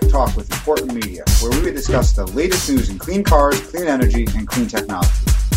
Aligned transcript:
Tech 0.00 0.10
Talk 0.10 0.36
with 0.36 0.50
Important 0.52 0.94
Media, 0.94 1.24
where 1.40 1.62
we 1.62 1.70
discuss 1.72 2.12
the 2.12 2.26
latest 2.26 2.70
news 2.70 2.90
in 2.90 2.98
clean 2.98 3.22
cars, 3.22 3.60
clean 3.70 3.86
energy, 3.86 4.26
and 4.34 4.46
clean 4.46 4.66
technology. 4.66 5.10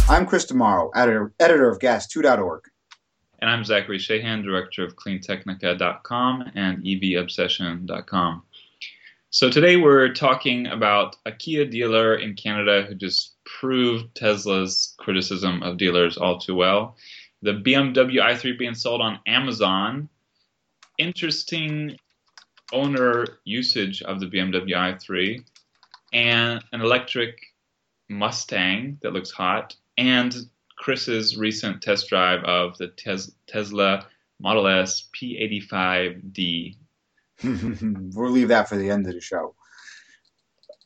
I'm 0.10 0.26
Chris 0.26 0.46
DeMorro, 0.46 0.92
editor, 0.96 1.34
editor 1.40 1.70
of 1.70 1.80
Gas2.org. 1.80 2.64
And 3.40 3.50
I'm 3.50 3.64
Zachary 3.64 4.00
Shahan, 4.00 4.44
director 4.44 4.84
of 4.84 4.96
CleanTechnica.com 4.96 6.52
and 6.56 6.84
EVObsession.com. 6.84 8.44
So 9.30 9.50
today 9.50 9.78
we're 9.78 10.14
talking 10.14 10.68
about 10.68 11.16
a 11.26 11.32
Kia 11.32 11.66
dealer 11.66 12.16
in 12.16 12.36
Canada 12.36 12.86
who 12.88 12.96
just 12.96 13.36
proved 13.46 14.16
Tesla's 14.16 14.94
criticism 14.98 15.64
of 15.64 15.78
dealers 15.78 16.18
all 16.18 16.40
too 16.40 16.56
well. 16.56 16.98
The 17.42 17.54
BMW 17.54 18.20
i3 18.20 18.58
being 18.58 18.76
sold 18.76 19.02
on 19.02 19.20
Amazon. 19.26 20.10
Interesting 20.98 21.98
owner 22.74 23.26
usage 23.46 24.02
of 24.02 24.20
the 24.20 24.26
BMW 24.26 24.74
i3 24.74 25.44
and 26.12 26.64
an 26.72 26.82
electric 26.82 27.38
Mustang 28.10 29.00
that 29.02 29.14
looks 29.14 29.32
hot 29.32 29.76
and 29.98 30.36
Chris's 30.78 31.38
recent 31.38 31.82
test 31.82 32.10
drive 32.10 32.44
of 32.44 32.78
the 32.78 32.88
tes- 32.90 33.32
Tesla 33.48 34.06
Model 34.40 34.68
S 34.68 35.08
P85D. 35.16 36.76
we'll 37.44 38.32
leave 38.32 38.50
that 38.50 38.68
for 38.68 38.76
the 38.76 38.90
end 38.90 39.08
of 39.08 39.14
the 39.14 39.22
show. 39.22 39.56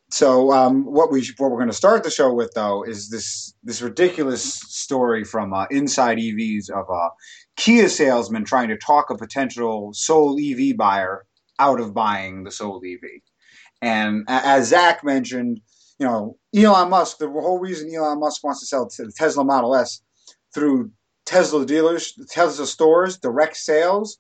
So 0.10 0.52
um, 0.54 0.86
what 0.86 1.12
we 1.12 1.28
what 1.38 1.52
we're 1.52 1.58
going 1.58 1.70
to 1.70 1.76
start 1.76 2.04
the 2.04 2.12
show 2.12 2.32
with 2.32 2.54
though 2.54 2.84
is 2.84 3.10
this 3.10 3.54
this 3.64 3.82
ridiculous 3.82 4.44
story 4.44 5.26
from 5.26 5.54
uh, 5.54 5.66
Inside 5.70 6.18
EVs 6.18 6.70
of 6.70 6.90
a 6.90 7.10
Kia 7.58 7.90
salesman 7.90 8.46
trying 8.46 8.70
to 8.70 8.78
talk 8.78 9.10
a 9.10 9.18
potential 9.18 9.94
Soul 9.94 10.38
EV 10.40 10.78
buyer 10.78 11.26
out 11.60 11.80
of 11.80 11.94
buying 11.94 12.44
the 12.44 12.52
Soul 12.52 12.82
EV. 12.86 13.22
And 13.82 14.26
as 14.28 14.70
Zach 14.70 15.04
mentioned, 15.04 15.62
you 16.00 16.06
know, 16.06 16.38
Elon 16.56 16.90
Musk, 16.90 17.18
the 17.18 17.30
whole 17.30 17.60
reason 17.60 17.94
Elon 17.94 18.20
Musk 18.20 18.44
wants 18.44 18.60
to 18.62 18.66
sell 18.66 18.86
the 18.86 19.12
Tesla 19.16 19.44
Model 19.44 19.76
S 19.76 20.02
through 20.54 20.92
Tesla 21.26 21.66
dealers, 21.66 22.14
Tesla 22.30 22.66
stores, 22.66 23.18
direct 23.18 23.58
sales, 23.58 24.18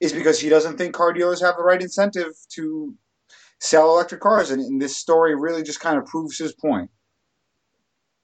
is 0.00 0.12
because 0.12 0.40
he 0.40 0.48
doesn't 0.48 0.76
think 0.76 0.94
car 0.94 1.12
dealers 1.12 1.40
have 1.40 1.56
the 1.56 1.62
right 1.62 1.80
incentive 1.80 2.32
to 2.50 2.94
sell 3.60 3.90
electric 3.90 4.20
cars. 4.20 4.50
And, 4.50 4.60
and 4.60 4.80
this 4.80 4.96
story 4.96 5.34
really 5.34 5.62
just 5.62 5.80
kind 5.80 5.98
of 5.98 6.06
proves 6.06 6.38
his 6.38 6.52
point. 6.52 6.90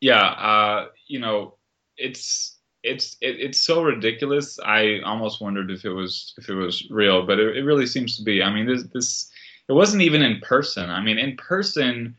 Yeah, 0.01 0.23
uh, 0.23 0.87
you 1.09 1.21
know, 1.21 1.57
it's 1.97 2.56
it's 2.87 3.17
it, 3.21 3.41
it's 3.41 3.61
so 3.61 3.83
ridiculous. 3.83 4.59
I 4.65 5.01
almost 5.05 5.41
wondered 5.41 5.71
if 5.71 5.85
it 5.85 5.93
was 5.93 6.35
if 6.39 6.49
it 6.49 6.55
was 6.55 6.89
real, 6.91 7.27
but 7.27 7.39
it, 7.39 7.57
it 7.57 7.65
really 7.65 7.87
seems 7.87 8.17
to 8.17 8.23
be. 8.23 8.43
I 8.43 8.53
mean, 8.53 8.67
this 8.67 8.85
this 8.85 9.31
it 9.69 9.73
wasn't 9.73 10.03
even 10.03 10.23
in 10.23 10.41
person. 10.41 10.89
I 10.91 11.01
mean, 11.01 11.19
in 11.19 11.37
person, 11.37 12.17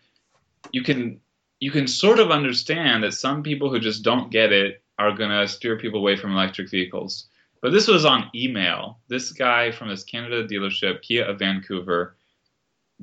you 0.72 0.84
can 0.84 1.20
you 1.60 1.72
can 1.72 1.88
sort 1.88 2.20
of 2.20 2.32
understand 2.32 3.04
that 3.04 3.14
some 3.14 3.42
people 3.42 3.70
who 3.70 3.80
just 3.80 4.04
don't 4.04 4.32
get 4.32 4.52
it 4.52 4.84
are 5.00 5.16
to 5.16 5.48
steer 5.48 5.78
people 5.78 6.00
away 6.00 6.16
from 6.16 6.32
electric 6.34 6.70
vehicles. 6.70 7.28
But 7.62 7.72
this 7.72 7.88
was 7.88 8.06
on 8.06 8.30
email. 8.36 9.00
This 9.08 9.32
guy 9.32 9.72
from 9.72 9.90
this 9.90 10.04
Canada 10.04 10.48
dealership, 10.48 11.02
Kia 11.02 11.26
of 11.26 11.40
Vancouver, 11.40 12.16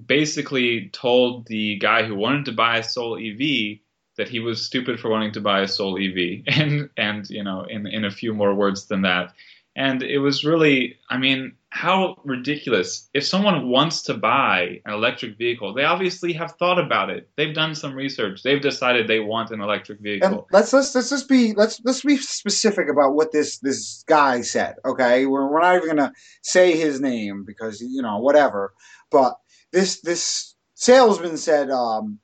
basically 0.06 0.90
told 0.90 1.46
the 1.46 1.76
guy 1.76 2.04
who 2.04 2.14
wanted 2.14 2.44
to 2.46 2.52
buy 2.52 2.78
a 2.78 2.82
Soul 2.82 3.16
EV 3.16 3.78
that 4.16 4.28
he 4.28 4.40
was 4.40 4.64
stupid 4.64 5.00
for 5.00 5.10
wanting 5.10 5.32
to 5.32 5.40
buy 5.40 5.60
a 5.60 5.68
Soul 5.68 5.98
EV, 5.98 6.42
and 6.58 6.90
and 6.96 7.28
you 7.30 7.44
know 7.44 7.64
in 7.68 7.86
in 7.86 8.04
a 8.04 8.10
few 8.10 8.34
more 8.34 8.54
words 8.54 8.86
than 8.86 9.02
that. 9.02 9.32
And 9.76 10.04
it 10.04 10.18
was 10.18 10.44
really, 10.44 10.98
I 11.10 11.18
mean, 11.18 11.56
how 11.70 12.20
ridiculous. 12.24 13.10
If 13.12 13.24
someone 13.24 13.68
wants 13.68 14.02
to 14.02 14.14
buy 14.14 14.80
an 14.84 14.94
electric 14.94 15.36
vehicle, 15.36 15.74
they 15.74 15.82
obviously 15.82 16.32
have 16.34 16.52
thought 16.52 16.78
about 16.78 17.10
it. 17.10 17.28
They've 17.36 17.52
done 17.52 17.74
some 17.74 17.94
research. 17.94 18.44
They've 18.44 18.60
decided 18.60 19.08
they 19.08 19.18
want 19.18 19.50
an 19.50 19.60
electric 19.60 19.98
vehicle. 19.98 20.28
And 20.28 20.42
let's 20.52 20.72
let's 20.72 20.94
let's 20.94 21.10
just 21.10 21.28
be 21.28 21.52
let's 21.54 21.80
let's 21.84 22.02
be 22.02 22.16
specific 22.18 22.88
about 22.88 23.16
what 23.16 23.32
this 23.32 23.58
this 23.58 24.04
guy 24.06 24.42
said. 24.42 24.76
Okay, 24.84 25.26
we're 25.26 25.50
we're 25.50 25.60
not 25.60 25.74
even 25.74 25.88
gonna 25.88 26.12
say 26.42 26.76
his 26.76 27.00
name 27.00 27.42
because 27.44 27.80
you 27.80 28.02
know 28.02 28.18
whatever. 28.18 28.72
But 29.10 29.34
this 29.72 30.00
this 30.02 30.54
salesman 30.74 31.36
said, 31.36 31.70
um, 31.70 32.20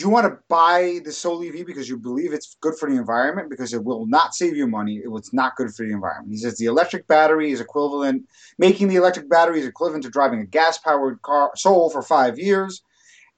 you 0.00 0.08
want 0.08 0.26
to 0.26 0.36
buy 0.48 0.98
the 1.04 1.12
Soul 1.12 1.46
EV 1.46 1.64
because 1.64 1.88
you 1.88 1.96
believe 1.96 2.32
it's 2.32 2.56
good 2.60 2.74
for 2.74 2.90
the 2.90 2.96
environment? 2.96 3.48
Because 3.48 3.72
it 3.72 3.84
will 3.84 4.06
not 4.06 4.34
save 4.34 4.56
you 4.56 4.66
money. 4.66 5.00
It's 5.04 5.32
not 5.32 5.54
good 5.54 5.72
for 5.72 5.86
the 5.86 5.92
environment. 5.92 6.32
He 6.32 6.38
says 6.38 6.58
the 6.58 6.64
electric 6.66 7.06
battery 7.06 7.52
is 7.52 7.60
equivalent, 7.60 8.24
making 8.58 8.88
the 8.88 8.96
electric 8.96 9.30
battery 9.30 9.60
is 9.60 9.66
equivalent 9.66 10.02
to 10.02 10.10
driving 10.10 10.40
a 10.40 10.46
gas 10.46 10.78
powered 10.78 11.22
car 11.22 11.52
Soul 11.54 11.90
for 11.90 12.02
five 12.02 12.40
years, 12.40 12.82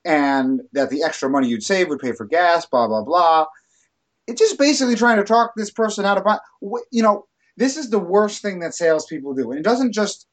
and 0.07 0.63
that 0.73 0.89
the 0.89 1.03
extra 1.03 1.29
money 1.29 1.47
you'd 1.47 1.63
save 1.63 1.91
would 1.91 1.99
pay 1.99 2.13
for 2.13 2.25
gas. 2.25 2.65
Blah 2.65 2.87
blah 2.87 3.03
blah. 3.03 3.45
It's 4.27 4.41
just 4.41 4.59
basically 4.59 4.97
trying 4.97 5.19
to 5.19 5.25
talk 5.25 5.53
this 5.57 5.71
person 5.71 6.07
out 6.07 6.17
of 6.17 6.25
buy. 6.25 6.39
You 6.91 7.03
know, 7.03 7.27
this 7.59 7.77
is 7.77 7.91
the 7.91 7.99
worst 7.99 8.41
thing 8.41 8.61
that 8.61 8.75
salespeople 8.75 9.35
do, 9.35 9.51
and 9.51 9.61
it 9.61 9.63
doesn't 9.63 9.93
just 9.93 10.27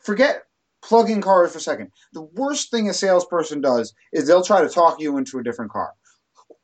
forget 0.00 0.42
plug 0.82 1.10
in 1.10 1.20
cars 1.20 1.52
for 1.52 1.58
a 1.58 1.60
second. 1.60 1.90
The 2.12 2.22
worst 2.22 2.70
thing 2.70 2.88
a 2.88 2.94
salesperson 2.94 3.60
does 3.60 3.94
is 4.12 4.26
they'll 4.26 4.42
try 4.42 4.62
to 4.62 4.68
talk 4.68 5.00
you 5.00 5.16
into 5.16 5.38
a 5.38 5.42
different 5.42 5.72
car. 5.72 5.92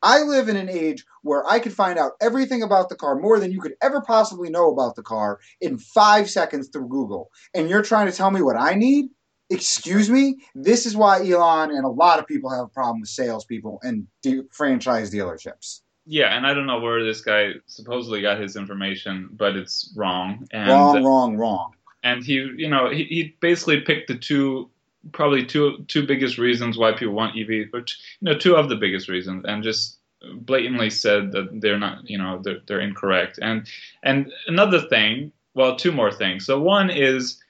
I 0.01 0.21
live 0.21 0.49
in 0.49 0.55
an 0.55 0.69
age 0.69 1.03
where 1.23 1.47
I 1.49 1.59
could 1.59 1.73
find 1.73 1.97
out 1.97 2.11
everything 2.21 2.61
about 2.61 2.89
the 2.89 2.95
car, 2.95 3.15
more 3.15 3.39
than 3.39 3.51
you 3.51 3.59
could 3.59 3.73
ever 3.81 4.01
possibly 4.01 4.49
know 4.49 4.71
about 4.71 4.95
the 4.95 5.01
car, 5.01 5.39
in 5.61 5.77
five 5.77 6.29
seconds 6.29 6.69
through 6.69 6.89
Google. 6.89 7.31
And 7.53 7.69
you're 7.69 7.81
trying 7.81 8.05
to 8.05 8.11
tell 8.11 8.29
me 8.29 8.41
what 8.41 8.55
I 8.55 8.75
need? 8.75 9.05
Excuse 9.49 10.09
me? 10.09 10.37
This 10.53 10.85
is 10.85 10.95
why 10.95 11.27
Elon 11.27 11.71
and 11.71 11.85
a 11.85 11.89
lot 11.89 12.19
of 12.19 12.27
people 12.27 12.49
have 12.49 12.65
a 12.65 12.69
problem 12.69 13.01
with 13.01 13.09
salespeople 13.09 13.79
and 13.83 14.07
de- 14.21 14.43
franchise 14.51 15.11
dealerships. 15.11 15.81
Yeah, 16.07 16.35
and 16.35 16.45
I 16.45 16.53
don't 16.53 16.67
know 16.67 16.79
where 16.79 17.03
this 17.03 17.21
guy 17.21 17.53
supposedly 17.65 18.21
got 18.21 18.39
his 18.39 18.55
information, 18.55 19.29
but 19.31 19.55
it's 19.55 19.91
wrong. 19.95 20.47
And, 20.51 20.69
wrong, 20.69 21.03
wrong, 21.03 21.37
wrong 21.37 21.71
and 22.05 22.23
he 22.23 22.35
you 22.35 22.69
know 22.69 22.89
he, 22.89 23.03
he 23.03 23.35
basically 23.41 23.81
picked 23.81 24.07
the 24.07 24.15
two 24.15 24.69
probably 25.11 25.45
two 25.45 25.83
two 25.87 26.05
biggest 26.05 26.37
reasons 26.37 26.77
why 26.77 26.93
people 26.93 27.13
want 27.13 27.37
EV, 27.37 27.71
but 27.71 27.91
you 28.21 28.31
know 28.31 28.37
two 28.37 28.55
of 28.55 28.69
the 28.69 28.75
biggest 28.77 29.09
reasons, 29.09 29.43
and 29.45 29.63
just 29.63 29.97
blatantly 30.33 30.89
said 30.89 31.31
that 31.33 31.59
they're 31.59 31.79
not 31.79 32.09
you 32.09 32.17
know 32.17 32.39
they're, 32.43 32.59
they're 32.67 32.79
incorrect. 32.79 33.39
And 33.41 33.67
and 34.03 34.31
another 34.47 34.79
thing, 34.79 35.33
well, 35.55 35.75
two 35.75 35.91
more 35.91 36.11
things. 36.11 36.45
So 36.45 36.61
one 36.61 36.89
is 36.89 37.41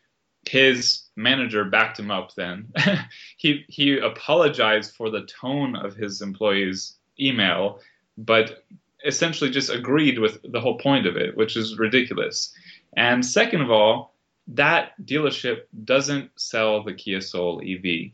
his 0.49 1.01
manager 1.15 1.65
backed 1.65 1.99
him 1.99 2.09
up. 2.09 2.33
Then 2.35 2.71
he 3.37 3.65
he 3.67 3.99
apologized 3.99 4.95
for 4.95 5.09
the 5.09 5.25
tone 5.25 5.75
of 5.75 5.95
his 5.95 6.21
employees' 6.21 6.95
email, 7.19 7.81
but 8.17 8.63
essentially 9.05 9.51
just 9.51 9.69
agreed 9.69 10.17
with 10.17 10.39
the 10.51 10.59
whole 10.59 10.77
point 10.77 11.05
of 11.05 11.15
it, 11.15 11.37
which 11.37 11.55
is 11.57 11.77
ridiculous. 11.77 12.53
And 12.97 13.23
second 13.23 13.61
of 13.61 13.69
all, 13.69 14.14
that 14.47 14.91
dealership 15.03 15.61
doesn't 15.83 16.29
sell 16.37 16.83
the 16.83 16.93
Kia 16.93 17.21
Soul 17.21 17.61
EV. 17.65 18.11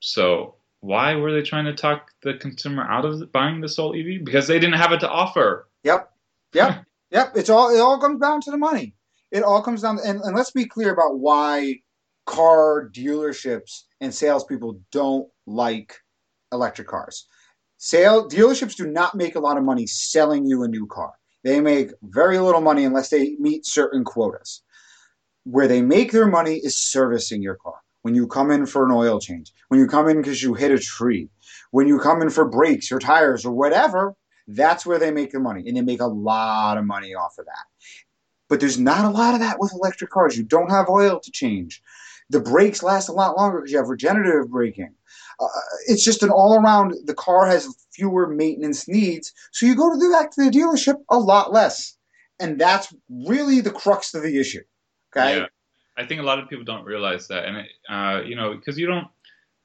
So 0.00 0.54
why 0.80 1.16
were 1.16 1.32
they 1.32 1.42
trying 1.42 1.66
to 1.66 1.74
talk 1.74 2.10
the 2.22 2.34
consumer 2.34 2.84
out 2.84 3.04
of 3.04 3.30
buying 3.32 3.60
the 3.60 3.68
Soul 3.68 3.94
EV? 3.94 4.24
Because 4.24 4.46
they 4.46 4.58
didn't 4.58 4.78
have 4.78 4.92
it 4.92 5.00
to 5.00 5.08
offer. 5.08 5.68
Yep, 5.84 6.10
yep, 6.54 6.84
yep. 7.10 7.32
It's 7.36 7.50
all 7.50 7.74
it 7.74 7.80
all 7.80 8.00
comes 8.00 8.20
down 8.20 8.40
to 8.42 8.50
the 8.50 8.56
money. 8.56 8.94
It 9.30 9.42
all 9.42 9.62
comes 9.62 9.82
down, 9.82 9.98
to, 9.98 10.02
and, 10.04 10.20
and 10.20 10.34
let's 10.34 10.52
be 10.52 10.64
clear 10.64 10.92
about 10.92 11.18
why 11.18 11.80
car 12.24 12.90
dealerships 12.94 13.82
and 14.00 14.14
salespeople 14.14 14.80
don't 14.90 15.28
like 15.46 15.94
electric 16.52 16.88
cars. 16.88 17.26
Sale 17.76 18.28
dealerships 18.28 18.74
do 18.74 18.86
not 18.86 19.14
make 19.14 19.34
a 19.34 19.40
lot 19.40 19.58
of 19.58 19.64
money 19.64 19.86
selling 19.86 20.46
you 20.46 20.62
a 20.62 20.68
new 20.68 20.86
car. 20.86 21.12
They 21.44 21.60
make 21.60 21.90
very 22.02 22.38
little 22.38 22.60
money 22.60 22.84
unless 22.84 23.10
they 23.10 23.36
meet 23.38 23.66
certain 23.66 24.02
quotas 24.02 24.62
where 25.50 25.66
they 25.66 25.80
make 25.80 26.12
their 26.12 26.26
money 26.26 26.56
is 26.56 26.76
servicing 26.76 27.42
your 27.42 27.54
car. 27.56 27.74
When 28.02 28.14
you 28.14 28.26
come 28.26 28.50
in 28.50 28.66
for 28.66 28.84
an 28.84 28.92
oil 28.92 29.18
change, 29.18 29.52
when 29.68 29.80
you 29.80 29.86
come 29.86 30.08
in 30.08 30.18
because 30.18 30.42
you 30.42 30.54
hit 30.54 30.70
a 30.70 30.78
tree, 30.78 31.30
when 31.70 31.88
you 31.88 31.98
come 31.98 32.20
in 32.22 32.30
for 32.30 32.44
brakes 32.44 32.92
or 32.92 32.98
tires 32.98 33.44
or 33.46 33.52
whatever, 33.52 34.14
that's 34.46 34.84
where 34.84 34.98
they 34.98 35.10
make 35.10 35.32
their 35.32 35.40
money. 35.40 35.64
And 35.66 35.76
they 35.76 35.80
make 35.80 36.00
a 36.00 36.06
lot 36.06 36.78
of 36.78 36.84
money 36.84 37.14
off 37.14 37.38
of 37.38 37.46
that. 37.46 37.66
But 38.48 38.60
there's 38.60 38.78
not 38.78 39.04
a 39.04 39.10
lot 39.10 39.34
of 39.34 39.40
that 39.40 39.58
with 39.58 39.72
electric 39.72 40.10
cars. 40.10 40.36
You 40.36 40.44
don't 40.44 40.70
have 40.70 40.88
oil 40.88 41.18
to 41.20 41.30
change. 41.30 41.82
The 42.30 42.40
brakes 42.40 42.82
last 42.82 43.08
a 43.08 43.12
lot 43.12 43.36
longer 43.36 43.58
because 43.58 43.72
you 43.72 43.78
have 43.78 43.88
regenerative 43.88 44.50
braking. 44.50 44.94
Uh, 45.40 45.46
it's 45.86 46.04
just 46.04 46.22
an 46.22 46.30
all 46.30 46.58
around, 46.60 46.94
the 47.04 47.14
car 47.14 47.46
has 47.46 47.74
fewer 47.92 48.26
maintenance 48.26 48.86
needs. 48.86 49.32
So 49.52 49.64
you 49.64 49.74
go 49.74 49.90
to 49.90 49.98
the, 49.98 50.10
back 50.10 50.30
to 50.32 50.44
the 50.44 50.50
dealership 50.50 50.96
a 51.10 51.18
lot 51.18 51.52
less. 51.52 51.96
And 52.38 52.60
that's 52.60 52.94
really 53.08 53.60
the 53.60 53.70
crux 53.70 54.14
of 54.14 54.22
the 54.22 54.38
issue. 54.38 54.62
Okay. 55.16 55.38
Yeah. 55.38 55.46
I 55.96 56.06
think 56.06 56.20
a 56.20 56.24
lot 56.24 56.38
of 56.38 56.48
people 56.48 56.64
don't 56.64 56.84
realize 56.84 57.26
that, 57.28 57.44
and 57.44 57.56
it, 57.56 57.68
uh, 57.88 58.22
you 58.24 58.36
know, 58.36 58.54
because 58.54 58.78
you 58.78 58.86
don't 58.86 59.08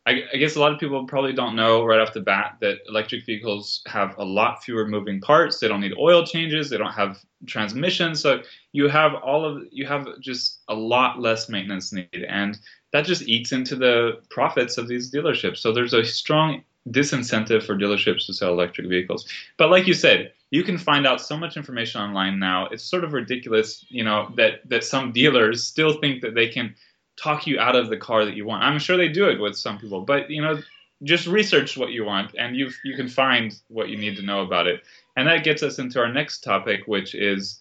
I, 0.05 0.23
I, 0.33 0.37
guess 0.37 0.55
a 0.55 0.59
lot 0.59 0.73
of 0.73 0.79
people 0.79 1.05
probably 1.05 1.31
don't 1.31 1.55
know 1.55 1.85
right 1.85 1.99
off 1.99 2.13
the 2.13 2.19
bat 2.19 2.57
that 2.59 2.79
electric 2.89 3.25
vehicles 3.25 3.81
have 3.87 4.17
a 4.17 4.25
lot 4.25 4.61
fewer 4.63 4.85
moving 4.85 5.21
parts. 5.21 5.59
They 5.59 5.69
don't 5.69 5.79
need 5.79 5.93
oil 5.97 6.25
changes. 6.25 6.69
They 6.69 6.77
don't 6.77 6.91
have 6.91 7.19
transmission. 7.45 8.13
So 8.15 8.41
you 8.73 8.89
have 8.89 9.13
all 9.15 9.45
of 9.45 9.63
you 9.71 9.85
have 9.85 10.07
just 10.19 10.59
a 10.67 10.73
lot 10.73 11.19
less 11.19 11.47
maintenance 11.47 11.93
needed, 11.93 12.25
and 12.25 12.59
that 12.91 13.05
just 13.05 13.23
eats 13.23 13.53
into 13.53 13.75
the 13.75 14.21
profits 14.29 14.77
of 14.77 14.87
these 14.87 15.11
dealerships. 15.11 15.57
So 15.57 15.71
there's 15.71 15.93
a 15.93 16.03
strong 16.03 16.63
disincentive 16.89 17.63
for 17.63 17.77
dealerships 17.77 18.25
to 18.25 18.33
sell 18.33 18.51
electric 18.51 18.89
vehicles. 18.89 19.25
But 19.55 19.69
like 19.69 19.87
you 19.87 19.93
said, 19.93 20.33
you 20.53 20.63
can 20.63 20.77
find 20.77 21.07
out 21.07 21.19
so 21.19 21.35
much 21.35 21.57
information 21.57 21.99
online 21.99 22.37
now. 22.37 22.67
It's 22.67 22.83
sort 22.83 23.03
of 23.03 23.13
ridiculous, 23.13 23.83
you 23.89 24.03
know, 24.03 24.31
that 24.37 24.59
that 24.69 24.83
some 24.83 25.11
dealers 25.11 25.63
still 25.63 25.99
think 25.99 26.21
that 26.21 26.35
they 26.35 26.47
can 26.47 26.75
talk 27.17 27.47
you 27.47 27.59
out 27.59 27.75
of 27.75 27.89
the 27.89 27.97
car 27.97 28.23
that 28.23 28.35
you 28.35 28.45
want. 28.45 28.63
I'm 28.63 28.77
sure 28.77 28.95
they 28.95 29.07
do 29.07 29.27
it 29.27 29.39
with 29.39 29.57
some 29.57 29.79
people, 29.79 30.01
but 30.01 30.29
you 30.29 30.43
know, 30.43 30.61
just 31.01 31.25
research 31.25 31.75
what 31.75 31.89
you 31.89 32.05
want, 32.05 32.35
and 32.37 32.55
you 32.55 32.69
you 32.83 32.95
can 32.95 33.07
find 33.07 33.51
what 33.67 33.89
you 33.89 33.97
need 33.97 34.15
to 34.17 34.21
know 34.21 34.41
about 34.41 34.67
it. 34.67 34.83
And 35.17 35.27
that 35.27 35.43
gets 35.43 35.63
us 35.63 35.79
into 35.79 35.99
our 35.99 36.13
next 36.13 36.41
topic, 36.41 36.81
which 36.85 37.15
is, 37.15 37.59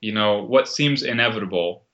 you 0.00 0.12
know, 0.12 0.44
what 0.44 0.66
seems 0.66 1.02
inevitable: 1.02 1.84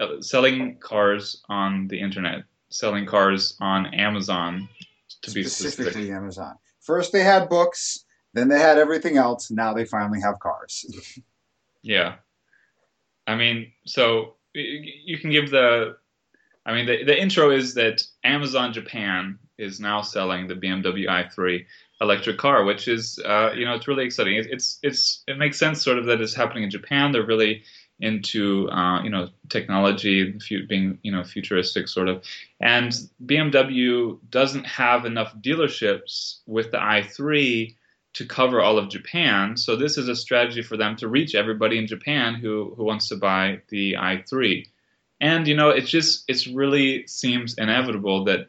uh, 0.00 0.20
selling 0.20 0.76
cars 0.80 1.42
on 1.48 1.88
the 1.88 1.98
internet, 1.98 2.44
selling 2.68 3.06
cars 3.06 3.56
on 3.58 3.86
Amazon, 3.94 4.68
to 5.22 5.30
be 5.30 5.44
specifically 5.44 5.92
specific. 5.92 6.10
Amazon. 6.10 6.56
First, 6.80 7.14
they 7.14 7.24
had 7.24 7.48
books. 7.48 8.04
Then 8.36 8.48
they 8.48 8.60
had 8.60 8.78
everything 8.78 9.16
else. 9.16 9.50
Now 9.50 9.72
they 9.72 9.84
finally 9.84 10.20
have 10.20 10.38
cars. 10.38 10.84
yeah, 11.82 12.16
I 13.26 13.34
mean, 13.34 13.72
so 13.86 14.34
you 14.54 15.18
can 15.18 15.30
give 15.30 15.50
the 15.50 15.96
I 16.66 16.74
mean, 16.74 16.86
the, 16.86 17.04
the 17.04 17.18
intro 17.18 17.50
is 17.50 17.74
that 17.74 18.02
Amazon 18.24 18.72
Japan 18.72 19.38
is 19.56 19.78
now 19.78 20.02
selling 20.02 20.48
the 20.48 20.54
BMW 20.54 21.06
i3 21.08 21.64
electric 22.00 22.38
car, 22.38 22.64
which 22.64 22.88
is, 22.88 23.20
uh, 23.24 23.52
you 23.54 23.64
know, 23.64 23.74
it's 23.74 23.86
really 23.86 24.04
exciting. 24.04 24.34
It, 24.34 24.48
it's, 24.50 24.78
it's, 24.82 25.22
it 25.28 25.38
makes 25.38 25.58
sense 25.58 25.82
sort 25.82 25.96
of 25.96 26.06
that 26.06 26.20
it's 26.20 26.34
happening 26.34 26.64
in 26.64 26.70
Japan. 26.70 27.12
They're 27.12 27.24
really 27.24 27.62
into, 28.00 28.68
uh, 28.70 29.02
you 29.02 29.08
know, 29.08 29.28
technology 29.48 30.36
being, 30.68 30.98
you 31.02 31.12
know, 31.12 31.22
futuristic 31.22 31.88
sort 31.88 32.08
of. 32.08 32.22
And 32.60 32.92
BMW 33.24 34.18
doesn't 34.28 34.64
have 34.64 35.06
enough 35.06 35.34
dealerships 35.40 36.40
with 36.46 36.72
the 36.72 36.78
i3 36.78 37.74
to 38.16 38.26
cover 38.26 38.60
all 38.60 38.78
of 38.78 38.90
Japan. 38.90 39.56
So 39.56 39.76
this 39.76 39.96
is 39.96 40.08
a 40.08 40.16
strategy 40.16 40.62
for 40.62 40.76
them 40.76 40.96
to 40.96 41.08
reach 41.08 41.34
everybody 41.34 41.78
in 41.78 41.86
Japan 41.86 42.34
who, 42.34 42.74
who 42.76 42.84
wants 42.84 43.08
to 43.08 43.16
buy 43.16 43.60
the 43.68 43.96
i3 43.98 44.66
and 45.20 45.46
you 45.46 45.56
know 45.56 45.70
it 45.70 45.82
just 45.82 46.24
it 46.28 46.46
really 46.52 47.06
seems 47.06 47.54
inevitable 47.54 48.24
that 48.24 48.48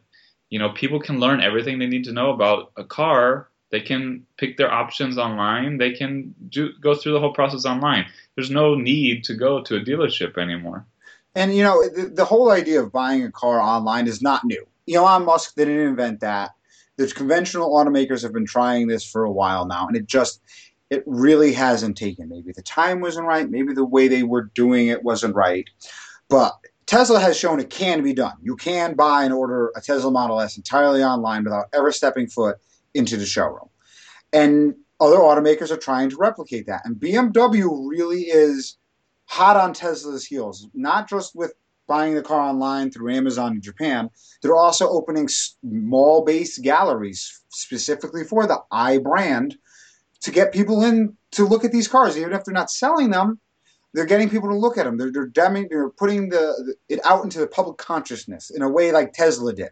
you 0.50 0.60
know 0.60 0.70
people 0.70 1.00
can 1.00 1.20
learn 1.20 1.42
everything 1.42 1.80
they 1.80 1.86
need 1.86 2.06
to 2.06 2.14
know 2.14 2.32
about 2.32 2.72
a 2.78 2.84
car. 2.84 3.50
They 3.70 3.82
can 3.82 4.26
pick 4.38 4.56
their 4.56 4.72
options 4.72 5.18
online. 5.18 5.78
They 5.78 5.92
can 5.92 6.34
do 6.50 6.72
go 6.82 6.96
through 6.96 7.14
the 7.14 7.20
whole 7.20 7.34
process 7.34 7.66
online. 7.66 8.06
There's 8.36 8.52
no 8.52 8.76
need 8.76 9.24
to 9.26 9.34
go 9.34 9.62
to 9.64 9.76
a 9.76 9.82
dealership 9.82 10.38
anymore. 10.38 10.86
And 11.36 11.56
you 11.56 11.64
know 11.64 11.88
the, 11.90 12.10
the 12.10 12.26
whole 12.26 12.52
idea 12.52 12.82
of 12.82 12.92
buying 12.92 13.24
a 13.24 13.32
car 13.32 13.60
online 13.60 14.08
is 14.08 14.22
not 14.22 14.44
new. 14.44 14.66
Elon 14.90 15.26
musk 15.26 15.56
didn't 15.56 15.80
invent 15.80 16.22
that 16.22 16.52
the 16.98 17.08
conventional 17.08 17.74
automakers 17.74 18.22
have 18.22 18.34
been 18.34 18.46
trying 18.46 18.88
this 18.88 19.06
for 19.06 19.24
a 19.24 19.32
while 19.32 19.66
now 19.66 19.88
and 19.88 19.96
it 19.96 20.06
just 20.06 20.42
it 20.90 21.04
really 21.06 21.54
hasn't 21.54 21.98
taken 21.98 22.30
maybe 22.30 22.52
the 22.52 22.62
time 22.62 23.02
wasn't 23.02 23.26
right 23.26 23.50
maybe 23.50 23.74
the 23.74 23.86
way 23.86 24.08
they 24.08 24.24
were 24.24 24.44
doing 24.54 24.88
it 24.88 25.04
wasn't 25.04 25.34
right 25.36 25.70
but 26.30 26.54
Tesla 26.88 27.20
has 27.20 27.38
shown 27.38 27.60
it 27.60 27.70
can 27.70 28.02
be 28.02 28.14
done. 28.14 28.38
You 28.42 28.56
can 28.56 28.96
buy 28.96 29.26
and 29.26 29.34
order 29.34 29.72
a 29.76 29.82
Tesla 29.82 30.10
Model 30.10 30.40
S 30.40 30.56
entirely 30.56 31.04
online 31.04 31.44
without 31.44 31.66
ever 31.74 31.92
stepping 31.92 32.28
foot 32.28 32.58
into 32.94 33.18
the 33.18 33.26
showroom. 33.26 33.70
And 34.34 34.74
other 35.00 35.18
automakers 35.18 35.70
are 35.70 35.78
trying 35.78 36.10
to 36.10 36.18
replicate 36.18 36.66
that. 36.68 36.82
And 36.86 36.96
BMW 36.96 37.88
really 37.88 38.22
is 38.22 38.78
hot 39.26 39.58
on 39.58 39.74
Tesla's 39.74 40.26
heels, 40.26 40.68
not 40.74 41.10
just 41.10 41.36
with 41.36 41.54
buying 41.88 42.16
the 42.16 42.22
car 42.22 42.42
online 42.42 42.92
through 42.92 43.14
Amazon 43.14 43.54
in 43.54 43.62
Japan. 43.62 44.10
They're 44.42 44.56
also 44.56 44.88
opening 44.90 45.30
mall 45.64 46.24
based 46.24 46.62
galleries 46.62 47.42
specifically 47.50 48.24
for 48.24 48.46
the 48.46 48.62
i 48.72 48.98
brand 48.98 49.58
to 50.22 50.32
get 50.32 50.54
people 50.54 50.84
in 50.84 51.16
to 51.32 51.46
look 51.46 51.64
at 51.64 51.72
these 51.72 51.88
cars. 51.88 52.18
Even 52.18 52.34
if 52.34 52.44
they're 52.44 52.54
not 52.54 52.72
selling 52.72 53.10
them, 53.10 53.40
they're 53.94 54.06
getting 54.06 54.30
people 54.30 54.50
to 54.50 54.56
look 54.56 54.78
at 54.78 54.86
them. 54.86 54.98
They're 54.98 55.12
they're, 55.12 55.28
demi- 55.28 55.68
they're 55.68 55.90
putting 55.90 56.30
the 56.30 56.76
it 56.90 57.00
out 57.06 57.24
into 57.24 57.40
the 57.40 57.48
public 57.48 57.78
consciousness 57.78 58.50
in 58.50 58.62
a 58.62 58.70
way 58.70 58.92
like 58.92 59.14
Tesla 59.14 59.54
did. 59.54 59.72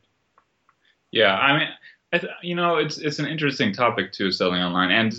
Yeah, 1.11 1.35
I 1.35 1.59
mean, 1.59 1.67
I 2.13 2.17
th- 2.19 2.33
you 2.41 2.55
know, 2.55 2.77
it's 2.77 2.97
it's 2.97 3.19
an 3.19 3.25
interesting 3.25 3.73
topic 3.73 4.11
too, 4.11 4.31
selling 4.31 4.61
online, 4.61 4.91
and 4.91 5.13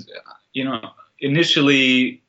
you 0.52 0.64
know, 0.64 0.80
initially, 1.20 2.22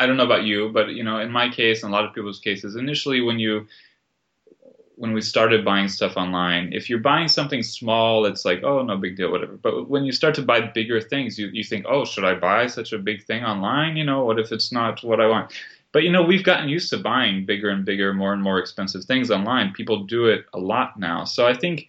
I 0.00 0.06
don't 0.06 0.16
know 0.16 0.24
about 0.24 0.44
you, 0.44 0.70
but 0.72 0.88
you 0.88 1.04
know, 1.04 1.20
in 1.20 1.30
my 1.30 1.50
case, 1.50 1.82
and 1.82 1.92
a 1.92 1.94
lot 1.94 2.06
of 2.06 2.14
people's 2.14 2.40
cases, 2.40 2.74
initially 2.74 3.20
when 3.20 3.38
you 3.38 3.66
when 4.96 5.12
we 5.12 5.20
started 5.20 5.64
buying 5.64 5.88
stuff 5.88 6.16
online, 6.16 6.72
if 6.72 6.88
you're 6.88 6.98
buying 6.98 7.28
something 7.28 7.62
small, 7.62 8.24
it's 8.26 8.44
like, 8.44 8.62
oh, 8.62 8.82
no 8.82 8.96
big 8.96 9.16
deal, 9.16 9.30
whatever. 9.30 9.56
But 9.56 9.88
when 9.88 10.04
you 10.04 10.12
start 10.12 10.34
to 10.36 10.42
buy 10.42 10.60
bigger 10.60 11.00
things, 11.00 11.38
you, 11.38 11.48
you 11.54 11.64
think, 11.64 11.86
oh, 11.88 12.04
should 12.04 12.24
I 12.24 12.34
buy 12.34 12.66
such 12.66 12.92
a 12.92 12.98
big 12.98 13.24
thing 13.24 13.42
online? 13.42 13.96
You 13.96 14.04
know, 14.04 14.24
what 14.24 14.38
if 14.38 14.52
it's 14.52 14.72
not 14.72 15.02
what 15.02 15.20
I 15.20 15.26
want? 15.26 15.52
But 15.92 16.02
you 16.04 16.10
know, 16.10 16.22
we've 16.22 16.44
gotten 16.44 16.70
used 16.70 16.88
to 16.90 16.98
buying 16.98 17.44
bigger 17.44 17.68
and 17.68 17.84
bigger, 17.84 18.14
more 18.14 18.32
and 18.32 18.42
more 18.42 18.58
expensive 18.58 19.04
things 19.04 19.30
online. 19.30 19.74
People 19.74 20.04
do 20.04 20.26
it 20.26 20.46
a 20.54 20.58
lot 20.58 20.98
now. 20.98 21.24
So 21.24 21.46
I 21.46 21.52
think 21.52 21.88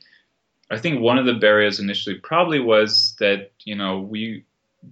I 0.70 0.78
think 0.78 1.00
one 1.00 1.18
of 1.18 1.26
the 1.26 1.36
barriers 1.36 1.80
initially 1.80 2.16
probably 2.16 2.60
was 2.60 3.16
that, 3.20 3.52
you 3.64 3.76
know, 3.76 4.02
we 4.02 4.44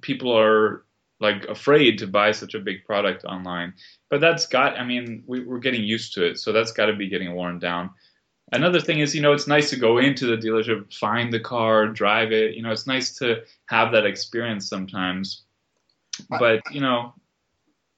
people 0.01 0.31
are 0.37 0.83
like 1.19 1.45
afraid 1.45 1.97
to 1.99 2.07
buy 2.07 2.31
such 2.31 2.53
a 2.53 2.59
big 2.59 2.85
product 2.85 3.25
online. 3.25 3.73
But 4.09 4.21
that's 4.21 4.45
got 4.47 4.77
I 4.77 4.85
mean, 4.85 5.23
we, 5.27 5.43
we're 5.43 5.59
getting 5.59 5.83
used 5.83 6.13
to 6.13 6.25
it, 6.25 6.39
so 6.39 6.51
that's 6.51 6.71
got 6.71 6.87
to 6.87 6.95
be 6.95 7.09
getting 7.09 7.33
worn 7.33 7.59
down. 7.59 7.91
Another 8.51 8.79
thing 8.79 8.99
is, 8.99 9.13
you 9.13 9.21
know, 9.21 9.33
it's 9.33 9.47
nice 9.47 9.69
to 9.69 9.75
go 9.75 9.99
into 9.99 10.25
the 10.25 10.35
dealership, 10.35 10.91
find 10.91 11.31
the 11.31 11.39
car, 11.39 11.87
drive 11.87 12.31
it. 12.31 12.55
You 12.55 12.63
know, 12.63 12.71
it's 12.71 12.87
nice 12.87 13.15
to 13.17 13.43
have 13.67 13.91
that 13.91 14.05
experience 14.05 14.67
sometimes. 14.67 15.43
But 16.39 16.61
you 16.71 16.81
know, 16.81 17.13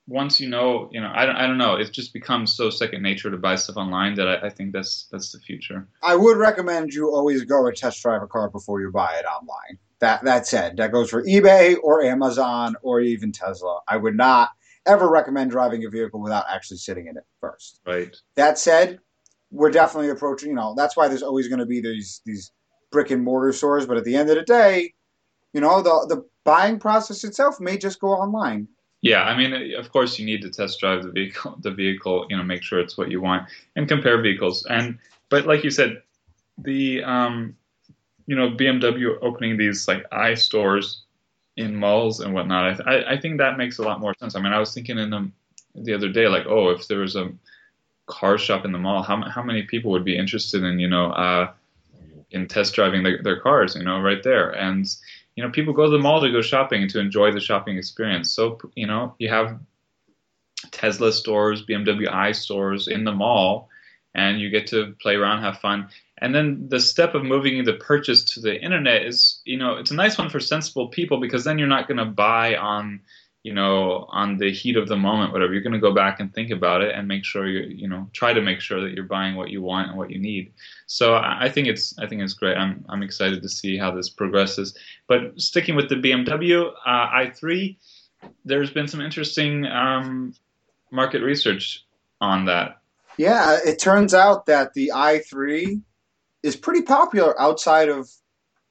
once 0.07 0.39
you 0.39 0.49
know, 0.49 0.89
you 0.91 0.99
know, 0.99 1.11
I 1.13 1.25
don't, 1.25 1.35
I 1.35 1.47
don't 1.47 1.57
know. 1.57 1.75
It 1.75 1.91
just 1.91 2.13
becomes 2.13 2.55
so 2.55 2.69
second 2.69 3.01
nature 3.01 3.29
to 3.29 3.37
buy 3.37 3.55
stuff 3.55 3.77
online 3.77 4.15
that 4.15 4.27
I, 4.27 4.47
I, 4.47 4.49
think 4.49 4.73
that's 4.73 5.07
that's 5.11 5.31
the 5.31 5.39
future. 5.39 5.87
I 6.03 6.15
would 6.15 6.37
recommend 6.37 6.93
you 6.93 7.13
always 7.13 7.43
go 7.43 7.67
and 7.67 7.75
test 7.75 8.01
drive 8.01 8.21
a 8.21 8.27
car 8.27 8.49
before 8.49 8.81
you 8.81 8.91
buy 8.91 9.15
it 9.15 9.25
online. 9.25 9.77
That 9.99 10.23
that 10.23 10.47
said, 10.47 10.77
that 10.77 10.91
goes 10.91 11.09
for 11.09 11.23
eBay 11.23 11.77
or 11.83 12.03
Amazon 12.03 12.75
or 12.81 13.01
even 13.01 13.31
Tesla. 13.31 13.79
I 13.87 13.97
would 13.97 14.17
not 14.17 14.49
ever 14.85 15.09
recommend 15.09 15.51
driving 15.51 15.85
a 15.85 15.89
vehicle 15.89 16.21
without 16.21 16.45
actually 16.49 16.77
sitting 16.77 17.07
in 17.07 17.17
it 17.17 17.23
first. 17.39 17.79
Right. 17.85 18.15
That 18.35 18.57
said, 18.57 18.99
we're 19.51 19.69
definitely 19.69 20.09
approaching. 20.09 20.49
You 20.49 20.55
know, 20.55 20.73
that's 20.75 20.97
why 20.97 21.07
there's 21.07 21.23
always 21.23 21.47
going 21.47 21.59
to 21.59 21.65
be 21.65 21.81
these 21.81 22.21
these 22.25 22.51
brick 22.91 23.11
and 23.11 23.23
mortar 23.23 23.53
stores. 23.53 23.85
But 23.85 23.97
at 23.97 24.03
the 24.03 24.15
end 24.15 24.29
of 24.29 24.35
the 24.35 24.43
day, 24.43 24.93
you 25.53 25.61
know, 25.61 25.81
the 25.81 26.15
the 26.15 26.25
buying 26.43 26.79
process 26.79 27.23
itself 27.23 27.59
may 27.59 27.77
just 27.77 27.99
go 27.99 28.09
online. 28.09 28.67
Yeah, 29.01 29.23
I 29.23 29.35
mean, 29.35 29.73
of 29.75 29.91
course, 29.91 30.19
you 30.19 30.25
need 30.25 30.41
to 30.43 30.49
test 30.49 30.79
drive 30.79 31.03
the 31.03 31.11
vehicle. 31.11 31.57
The 31.61 31.71
vehicle, 31.71 32.27
you 32.29 32.37
know, 32.37 32.43
make 32.43 32.61
sure 32.63 32.79
it's 32.79 32.97
what 32.97 33.09
you 33.09 33.21
want, 33.21 33.47
and 33.75 33.87
compare 33.87 34.21
vehicles. 34.21 34.65
And 34.69 34.99
but 35.29 35.45
like 35.47 35.63
you 35.63 35.71
said, 35.71 36.03
the 36.57 37.03
um, 37.03 37.55
you 38.27 38.35
know, 38.35 38.51
BMW 38.51 39.17
opening 39.21 39.57
these 39.57 39.87
like 39.87 40.05
i 40.11 40.33
stores 40.35 41.03
in 41.57 41.75
malls 41.75 42.19
and 42.19 42.33
whatnot. 42.33 42.81
I, 42.87 42.93
I, 42.95 43.11
I 43.13 43.19
think 43.19 43.37
that 43.39 43.57
makes 43.57 43.79
a 43.79 43.83
lot 43.83 43.99
more 43.99 44.13
sense. 44.19 44.35
I 44.35 44.41
mean, 44.41 44.53
I 44.53 44.59
was 44.59 44.73
thinking 44.73 44.97
in 44.99 45.09
the 45.09 45.31
the 45.75 45.93
other 45.93 46.09
day, 46.09 46.27
like, 46.27 46.45
oh, 46.47 46.69
if 46.69 46.87
there 46.87 46.99
was 46.99 47.15
a 47.15 47.31
car 48.07 48.37
shop 48.37 48.65
in 48.65 48.71
the 48.71 48.77
mall, 48.79 49.03
how 49.03 49.21
how 49.29 49.41
many 49.43 49.63
people 49.63 49.91
would 49.91 50.05
be 50.05 50.17
interested 50.17 50.63
in 50.63 50.79
you 50.79 50.87
know 50.87 51.11
uh, 51.11 51.51
in 52.31 52.47
test 52.47 52.75
driving 52.75 53.03
their, 53.03 53.21
their 53.23 53.39
cars, 53.39 53.75
you 53.75 53.83
know, 53.83 53.99
right 54.01 54.23
there, 54.23 54.51
and 54.51 54.87
you 55.35 55.43
know, 55.43 55.49
people 55.49 55.73
go 55.73 55.85
to 55.85 55.91
the 55.91 55.99
mall 55.99 56.21
to 56.21 56.31
go 56.31 56.41
shopping 56.41 56.81
and 56.81 56.91
to 56.91 56.99
enjoy 56.99 57.31
the 57.31 57.39
shopping 57.39 57.77
experience. 57.77 58.31
So, 58.31 58.59
you 58.75 58.87
know, 58.87 59.15
you 59.17 59.29
have 59.29 59.59
Tesla 60.71 61.11
stores, 61.11 61.65
BMW 61.65 62.11
i 62.11 62.31
stores 62.31 62.87
in 62.87 63.03
the 63.03 63.11
mall, 63.11 63.69
and 64.13 64.39
you 64.39 64.49
get 64.49 64.67
to 64.67 64.95
play 65.01 65.15
around, 65.15 65.41
have 65.41 65.59
fun. 65.59 65.89
And 66.17 66.35
then 66.35 66.67
the 66.69 66.79
step 66.79 67.15
of 67.15 67.23
moving 67.23 67.63
the 67.63 67.73
purchase 67.73 68.23
to 68.33 68.41
the 68.41 68.61
internet 68.61 69.03
is, 69.03 69.41
you 69.45 69.57
know, 69.57 69.77
it's 69.77 69.91
a 69.91 69.95
nice 69.95 70.17
one 70.17 70.29
for 70.29 70.39
sensible 70.39 70.89
people 70.89 71.19
because 71.19 71.43
then 71.43 71.57
you're 71.57 71.67
not 71.67 71.87
going 71.87 71.97
to 71.97 72.05
buy 72.05 72.55
on 72.57 73.01
you 73.43 73.53
know, 73.53 74.05
on 74.09 74.37
the 74.37 74.51
heat 74.51 74.77
of 74.77 74.87
the 74.87 74.95
moment, 74.95 75.33
whatever, 75.33 75.53
you're 75.53 75.63
going 75.63 75.73
to 75.73 75.79
go 75.79 75.93
back 75.93 76.19
and 76.19 76.33
think 76.33 76.51
about 76.51 76.81
it 76.81 76.93
and 76.93 77.07
make 77.07 77.25
sure 77.25 77.47
you, 77.47 77.61
you 77.75 77.87
know, 77.87 78.07
try 78.13 78.33
to 78.33 78.41
make 78.41 78.61
sure 78.61 78.81
that 78.81 78.91
you're 78.91 79.03
buying 79.03 79.35
what 79.35 79.49
you 79.49 79.61
want 79.61 79.89
and 79.89 79.97
what 79.97 80.11
you 80.11 80.19
need. 80.19 80.53
So 80.85 81.15
I 81.15 81.49
think 81.49 81.67
it's, 81.67 81.97
I 81.97 82.05
think 82.05 82.21
it's 82.21 82.33
great. 82.33 82.55
I'm, 82.55 82.85
I'm 82.87 83.01
excited 83.01 83.41
to 83.41 83.49
see 83.49 83.77
how 83.77 83.91
this 83.95 84.09
progresses. 84.09 84.77
But 85.07 85.41
sticking 85.41 85.75
with 85.75 85.89
the 85.89 85.95
BMW 85.95 86.71
uh, 86.85 87.07
i3, 87.07 87.77
there's 88.45 88.69
been 88.69 88.87
some 88.87 89.01
interesting 89.01 89.65
um, 89.65 90.35
market 90.91 91.23
research 91.23 91.83
on 92.19 92.45
that. 92.45 92.79
Yeah, 93.17 93.57
it 93.65 93.79
turns 93.79 94.13
out 94.13 94.45
that 94.45 94.73
the 94.73 94.91
i3 94.93 95.81
is 96.43 96.55
pretty 96.55 96.83
popular 96.83 97.39
outside 97.41 97.89
of 97.89 98.09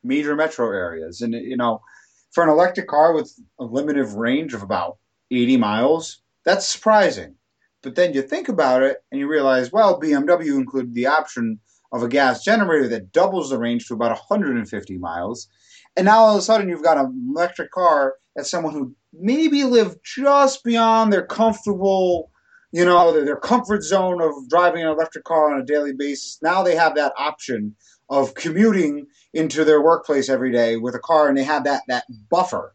major 0.03 0.37
metro 0.37 0.67
areas. 0.67 1.21
And 1.21 1.35
you 1.35 1.57
know, 1.57 1.83
for 2.31 2.45
an 2.45 2.51
electric 2.51 2.89
car 2.89 3.13
with 3.13 3.33
a 3.59 3.65
limited 3.65 4.07
range 4.09 4.55
of 4.55 4.63
about 4.63 4.99
80 5.31 5.57
miles, 5.57 6.23
that's 6.45 6.67
surprising. 6.67 7.35
But 7.83 7.95
then 7.95 8.13
you 8.13 8.23
think 8.23 8.49
about 8.49 8.83
it 8.83 8.99
and 9.11 9.19
you 9.21 9.29
realize, 9.29 9.73
well, 9.73 10.01
BMW 10.01 10.57
included 10.57 10.95
the 10.95 11.07
option 11.07 11.59
of 11.93 12.03
a 12.03 12.09
gas 12.09 12.45
generator 12.45 12.89
that 12.89 13.13
doubles 13.13 13.51
the 13.51 13.59
range 13.59 13.87
to 13.87 13.95
about 13.95 14.11
150 14.11 14.99
miles. 14.99 15.49
And 15.97 16.07
now 16.07 16.19
all 16.19 16.35
of 16.35 16.39
a 16.39 16.43
sudden 16.43 16.69
you've 16.69 16.85
got 16.85 16.99
an 16.99 17.33
electric 17.35 17.71
car 17.73 18.15
that 18.37 18.47
someone 18.47 18.73
who 18.73 18.95
maybe 19.13 19.65
lived 19.65 19.99
just 20.05 20.63
beyond 20.63 21.13
their 21.13 21.27
comfortable, 21.27 22.31
you 22.71 22.85
know, 22.85 23.13
their, 23.13 23.25
their 23.25 23.37
comfort 23.37 23.83
zone 23.83 24.21
of 24.21 24.33
driving 24.49 24.83
an 24.83 24.89
electric 24.89 25.25
car 25.25 25.53
on 25.53 25.61
a 25.61 25.65
daily 25.65 25.93
basis. 25.93 26.39
Now 26.43 26.63
they 26.63 26.77
have 26.77 26.95
that 26.95 27.13
option 27.19 27.75
of 28.11 28.35
commuting 28.35 29.07
into 29.33 29.64
their 29.64 29.81
workplace 29.81 30.29
every 30.29 30.52
day 30.52 30.76
with 30.76 30.95
a 30.95 30.99
car 30.99 31.29
and 31.29 31.38
they 31.38 31.45
have 31.45 31.64
that, 31.64 31.83
that 31.88 32.05
buffer 32.29 32.75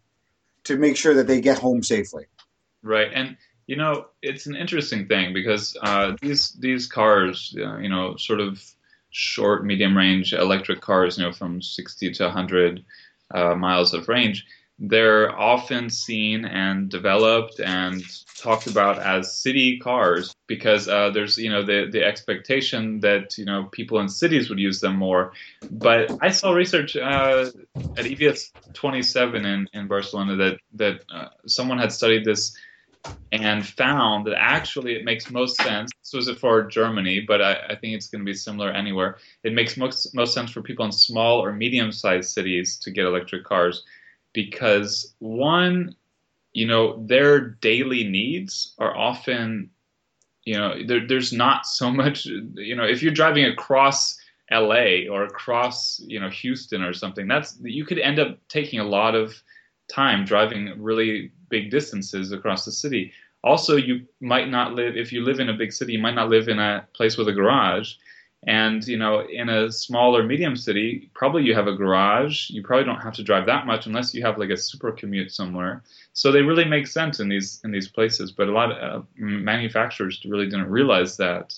to 0.63 0.77
make 0.77 0.97
sure 0.97 1.13
that 1.13 1.27
they 1.27 1.41
get 1.41 1.59
home 1.59 1.83
safely. 1.83 2.25
Right. 2.81 3.11
And 3.13 3.37
you 3.67 3.75
know, 3.75 4.05
it's 4.21 4.45
an 4.45 4.55
interesting 4.55 5.07
thing 5.07 5.33
because 5.33 5.75
uh, 5.81 6.15
these 6.21 6.51
these 6.51 6.87
cars, 6.87 7.55
uh, 7.59 7.77
you 7.77 7.89
know, 7.89 8.15
sort 8.15 8.39
of 8.39 8.63
short, 9.09 9.65
medium 9.65 9.97
range 9.97 10.33
electric 10.33 10.81
cars, 10.81 11.17
you 11.17 11.23
know, 11.23 11.31
from 11.31 11.61
60 11.61 12.11
to 12.11 12.23
100 12.25 12.85
uh, 13.33 13.55
miles 13.55 13.93
of 13.93 14.07
range, 14.07 14.45
they're 14.77 15.37
often 15.37 15.89
seen 15.89 16.43
and 16.43 16.89
developed 16.89 17.59
and 17.59 18.03
talked 18.37 18.67
about 18.67 18.99
as 18.99 19.33
city 19.33 19.79
cars 19.79 20.35
because 20.47 20.89
uh, 20.89 21.09
there's 21.11 21.37
you 21.37 21.49
know 21.49 21.63
the 21.63 21.87
the 21.91 22.03
expectation 22.03 22.99
that 22.99 23.37
you 23.37 23.45
know 23.45 23.69
people 23.71 23.99
in 23.99 24.09
cities 24.09 24.49
would 24.49 24.59
use 24.59 24.81
them 24.81 24.97
more. 24.97 25.31
But 25.71 26.17
I 26.21 26.29
saw 26.29 26.51
research 26.51 26.97
uh, 26.97 27.51
at 27.97 28.05
EVS 28.05 28.51
27 28.73 29.45
in, 29.45 29.69
in 29.73 29.87
Barcelona 29.87 30.35
that 30.35 30.59
that 30.73 31.01
uh, 31.09 31.29
someone 31.47 31.77
had 31.77 31.91
studied 31.91 32.25
this 32.25 32.57
and 33.31 33.65
found 33.65 34.25
that 34.25 34.35
actually 34.35 34.95
it 34.95 35.05
makes 35.05 35.29
most 35.29 35.57
sense. 35.57 35.91
This 36.03 36.13
was 36.13 36.39
for 36.39 36.63
Germany, 36.63 37.23
but 37.25 37.41
I, 37.41 37.53
I 37.69 37.75
think 37.75 37.93
it's 37.93 38.07
going 38.07 38.21
to 38.21 38.25
be 38.25 38.33
similar 38.33 38.71
anywhere. 38.71 39.17
It 39.43 39.53
makes 39.53 39.77
most 39.77 40.13
most 40.13 40.33
sense 40.33 40.51
for 40.51 40.61
people 40.61 40.85
in 40.85 40.91
small 40.91 41.39
or 41.39 41.53
medium 41.53 41.93
sized 41.93 42.31
cities 42.31 42.77
to 42.79 42.91
get 42.91 43.05
electric 43.05 43.45
cars 43.45 43.83
because 44.35 45.15
one, 45.19 45.95
you 46.53 46.67
know, 46.67 47.03
their 47.07 47.39
daily 47.39 48.03
needs 48.03 48.75
are 48.77 48.95
often, 48.95 49.71
you 50.43 50.55
know, 50.55 50.75
there, 50.85 51.07
there's 51.07 51.33
not 51.33 51.65
so 51.65 51.89
much, 51.89 52.25
you 52.25 52.75
know, 52.75 52.83
if 52.83 53.01
you're 53.01 53.11
driving 53.11 53.45
across 53.45 54.19
LA 54.51 55.07
or 55.09 55.23
across, 55.23 55.99
you 56.05 56.19
know, 56.19 56.29
Houston 56.29 56.83
or 56.83 56.93
something, 56.93 57.27
that's 57.27 57.57
you 57.63 57.85
could 57.85 57.97
end 57.97 58.19
up 58.19 58.37
taking 58.47 58.79
a 58.79 58.83
lot 58.83 59.15
of 59.15 59.33
time 59.87 60.25
driving 60.25 60.73
really 60.77 61.31
big 61.49 61.71
distances 61.71 62.31
across 62.31 62.65
the 62.65 62.71
city. 62.71 63.11
Also, 63.43 63.75
you 63.75 64.05
might 64.19 64.49
not 64.49 64.73
live 64.73 64.97
if 64.97 65.11
you 65.11 65.23
live 65.23 65.39
in 65.39 65.49
a 65.49 65.53
big 65.53 65.71
city. 65.71 65.93
You 65.93 65.99
might 65.99 66.15
not 66.15 66.29
live 66.29 66.47
in 66.47 66.59
a 66.59 66.85
place 66.93 67.17
with 67.17 67.27
a 67.27 67.33
garage, 67.33 67.93
and 68.45 68.85
you 68.87 68.97
know, 68.97 69.21
in 69.21 69.49
a 69.49 69.71
small 69.71 70.15
or 70.15 70.23
medium 70.23 70.55
city, 70.55 71.09
probably 71.15 71.43
you 71.43 71.55
have 71.55 71.67
a 71.67 71.75
garage. 71.75 72.49
You 72.49 72.61
probably 72.63 72.85
don't 72.85 73.01
have 73.01 73.13
to 73.15 73.23
drive 73.23 73.47
that 73.47 73.65
much 73.65 73.87
unless 73.87 74.13
you 74.13 74.23
have 74.23 74.37
like 74.37 74.51
a 74.51 74.57
super 74.57 74.91
commute 74.91 75.31
somewhere. 75.31 75.83
So 76.13 76.31
they 76.31 76.41
really 76.41 76.65
make 76.65 76.85
sense 76.85 77.19
in 77.19 77.27
these 77.27 77.59
in 77.63 77.71
these 77.71 77.87
places. 77.87 78.31
But 78.31 78.47
a 78.47 78.51
lot 78.51 78.71
of 78.71 79.01
uh, 79.01 79.05
manufacturers 79.17 80.21
really 80.25 80.45
didn't 80.45 80.69
realize 80.69 81.17
that 81.17 81.55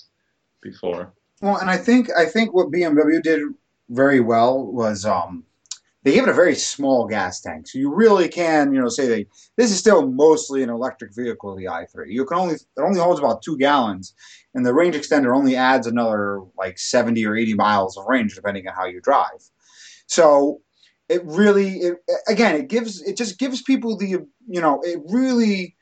before. 0.61 1.11
Well, 1.41 1.57
and 1.57 1.69
I 1.69 1.77
think 1.77 2.09
I 2.17 2.25
think 2.25 2.53
what 2.53 2.71
BMW 2.71 3.21
did 3.21 3.41
very 3.89 4.21
well 4.21 4.65
was 4.65 5.05
um, 5.05 5.43
they 6.07 6.13
give 6.13 6.23
it 6.23 6.29
a 6.29 6.33
very 6.33 6.55
small 6.55 7.05
gas 7.05 7.41
tank, 7.41 7.67
so 7.67 7.77
you 7.77 7.93
really 7.93 8.29
can, 8.29 8.73
you 8.73 8.79
know, 8.79 8.87
say 8.87 9.07
that 9.07 9.25
this 9.57 9.71
is 9.71 9.77
still 9.77 10.07
mostly 10.07 10.63
an 10.63 10.69
electric 10.69 11.13
vehicle, 11.13 11.53
the 11.53 11.65
i3. 11.65 12.05
You 12.07 12.23
can 12.23 12.37
only 12.37 12.55
it 12.55 12.65
only 12.77 13.01
holds 13.01 13.19
about 13.19 13.41
two 13.41 13.57
gallons, 13.57 14.13
and 14.53 14.65
the 14.65 14.73
range 14.73 14.95
extender 14.95 15.35
only 15.35 15.57
adds 15.57 15.85
another 15.85 16.43
like 16.57 16.79
70 16.79 17.25
or 17.25 17.35
80 17.35 17.55
miles 17.55 17.97
of 17.97 18.05
range, 18.05 18.35
depending 18.35 18.65
on 18.69 18.73
how 18.73 18.85
you 18.85 19.01
drive. 19.01 19.49
So 20.05 20.61
it 21.09 21.25
really, 21.25 21.79
it, 21.79 21.97
again, 22.29 22.55
it 22.55 22.69
gives 22.69 23.01
it 23.01 23.17
just 23.17 23.37
gives 23.37 23.61
people 23.61 23.97
the, 23.97 24.25
you 24.47 24.61
know, 24.61 24.79
it 24.83 25.01
really 25.09 25.75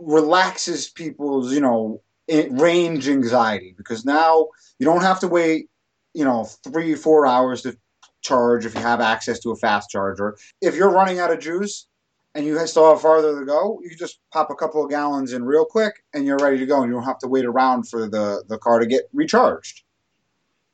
relaxes 0.00 0.90
people's, 0.90 1.54
you 1.54 1.60
know, 1.60 2.02
range 2.50 3.08
anxiety 3.08 3.76
because 3.78 4.04
now 4.04 4.48
you 4.80 4.86
don't 4.86 5.02
have 5.02 5.20
to 5.20 5.28
wait, 5.28 5.70
you 6.14 6.24
know, 6.24 6.48
three 6.64 6.96
four 6.96 7.28
hours 7.28 7.62
to 7.62 7.76
charge 8.22 8.66
if 8.66 8.74
you 8.74 8.80
have 8.80 9.00
access 9.00 9.40
to 9.40 9.50
a 9.50 9.56
fast 9.56 9.90
charger. 9.90 10.36
If 10.60 10.74
you're 10.74 10.90
running 10.90 11.18
out 11.18 11.32
of 11.32 11.40
juice 11.40 11.86
and 12.34 12.46
you 12.46 12.64
still 12.66 12.90
have 12.90 13.00
farther 13.00 13.38
to 13.38 13.46
go, 13.46 13.80
you 13.82 13.96
just 13.96 14.20
pop 14.32 14.50
a 14.50 14.54
couple 14.54 14.84
of 14.84 14.90
gallons 14.90 15.32
in 15.32 15.44
real 15.44 15.64
quick 15.64 16.04
and 16.14 16.24
you're 16.24 16.38
ready 16.38 16.58
to 16.58 16.66
go 16.66 16.82
and 16.82 16.90
you 16.90 16.94
don't 16.94 17.04
have 17.04 17.18
to 17.20 17.28
wait 17.28 17.44
around 17.44 17.88
for 17.88 18.08
the, 18.08 18.44
the 18.48 18.58
car 18.58 18.78
to 18.78 18.86
get 18.86 19.08
recharged. 19.12 19.82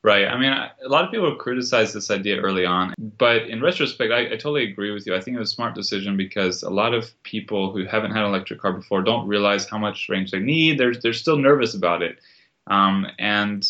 Right. 0.03 0.27
I 0.27 0.39
mean, 0.39 0.51
a 0.53 0.87
lot 0.87 1.03
of 1.03 1.11
people 1.11 1.35
criticized 1.35 1.93
this 1.93 2.11
idea 2.11 2.39
early 2.39 2.65
on, 2.65 2.93
but 2.97 3.49
in 3.49 3.61
retrospect, 3.61 4.13
I, 4.13 4.27
I, 4.27 4.37
totally 4.37 4.63
agree 4.63 4.91
with 4.91 5.05
you. 5.05 5.15
I 5.15 5.19
think 5.19 5.35
it 5.35 5.39
was 5.39 5.51
a 5.51 5.55
smart 5.55 5.75
decision 5.75 6.15
because 6.15 6.63
a 6.63 6.69
lot 6.69 6.93
of 6.93 7.11
people 7.23 7.73
who 7.73 7.83
haven't 7.85 8.11
had 8.11 8.23
an 8.23 8.29
electric 8.29 8.61
car 8.61 8.71
before 8.71 9.01
don't 9.01 9.27
realize 9.27 9.67
how 9.67 9.77
much 9.77 10.07
range 10.07 10.31
they 10.31 10.39
need. 10.39 10.79
They're, 10.79 10.93
they're 10.93 11.11
still 11.11 11.37
nervous 11.37 11.73
about 11.73 12.03
it. 12.03 12.19
Um, 12.67 13.07
and 13.19 13.67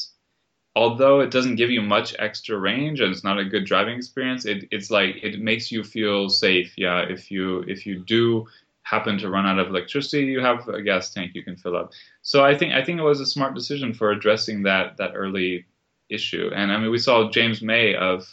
although 0.78 1.22
it 1.22 1.32
doesn't 1.32 1.56
give 1.56 1.72
you 1.72 1.82
much 1.82 2.14
extra 2.20 2.56
range 2.56 3.00
and 3.00 3.12
it's 3.12 3.24
not 3.24 3.40
a 3.40 3.44
good 3.44 3.66
driving 3.66 3.98
experience, 3.98 4.46
it, 4.46 4.68
it's 4.70 4.92
like 4.92 5.16
it 5.24 5.40
makes 5.40 5.72
you 5.72 5.84
feel 5.84 6.30
safe. 6.30 6.72
Yeah, 6.78 7.00
if 7.00 7.32
you 7.32 7.64
if 7.68 7.88
you 7.88 8.04
do 8.04 8.46
happen 8.84 9.18
to 9.18 9.32
run 9.32 9.48
out 9.48 9.58
of 9.58 9.70
electricity, 9.70 10.26
you 10.26 10.40
have 10.40 10.68
a 10.70 10.84
gas 10.84 11.10
tank 11.10 11.32
you 11.34 11.44
can 11.44 11.56
fill 11.56 11.76
up. 11.76 11.94
So 12.22 12.46
I 12.46 12.56
think 12.56 12.76
I 12.76 12.84
think 12.84 13.00
it 13.00 13.04
was 13.12 13.20
a 13.20 13.26
smart 13.26 13.56
decision 13.56 13.92
for 13.92 14.12
addressing 14.12 14.62
that 14.64 14.98
that 14.98 15.14
early 15.16 15.66
issue. 16.10 16.52
And 16.54 16.72
I 16.72 16.78
mean, 16.78 16.92
we 16.92 17.00
saw 17.00 17.32
James 17.32 17.64
May 17.64 17.96
of 17.96 18.28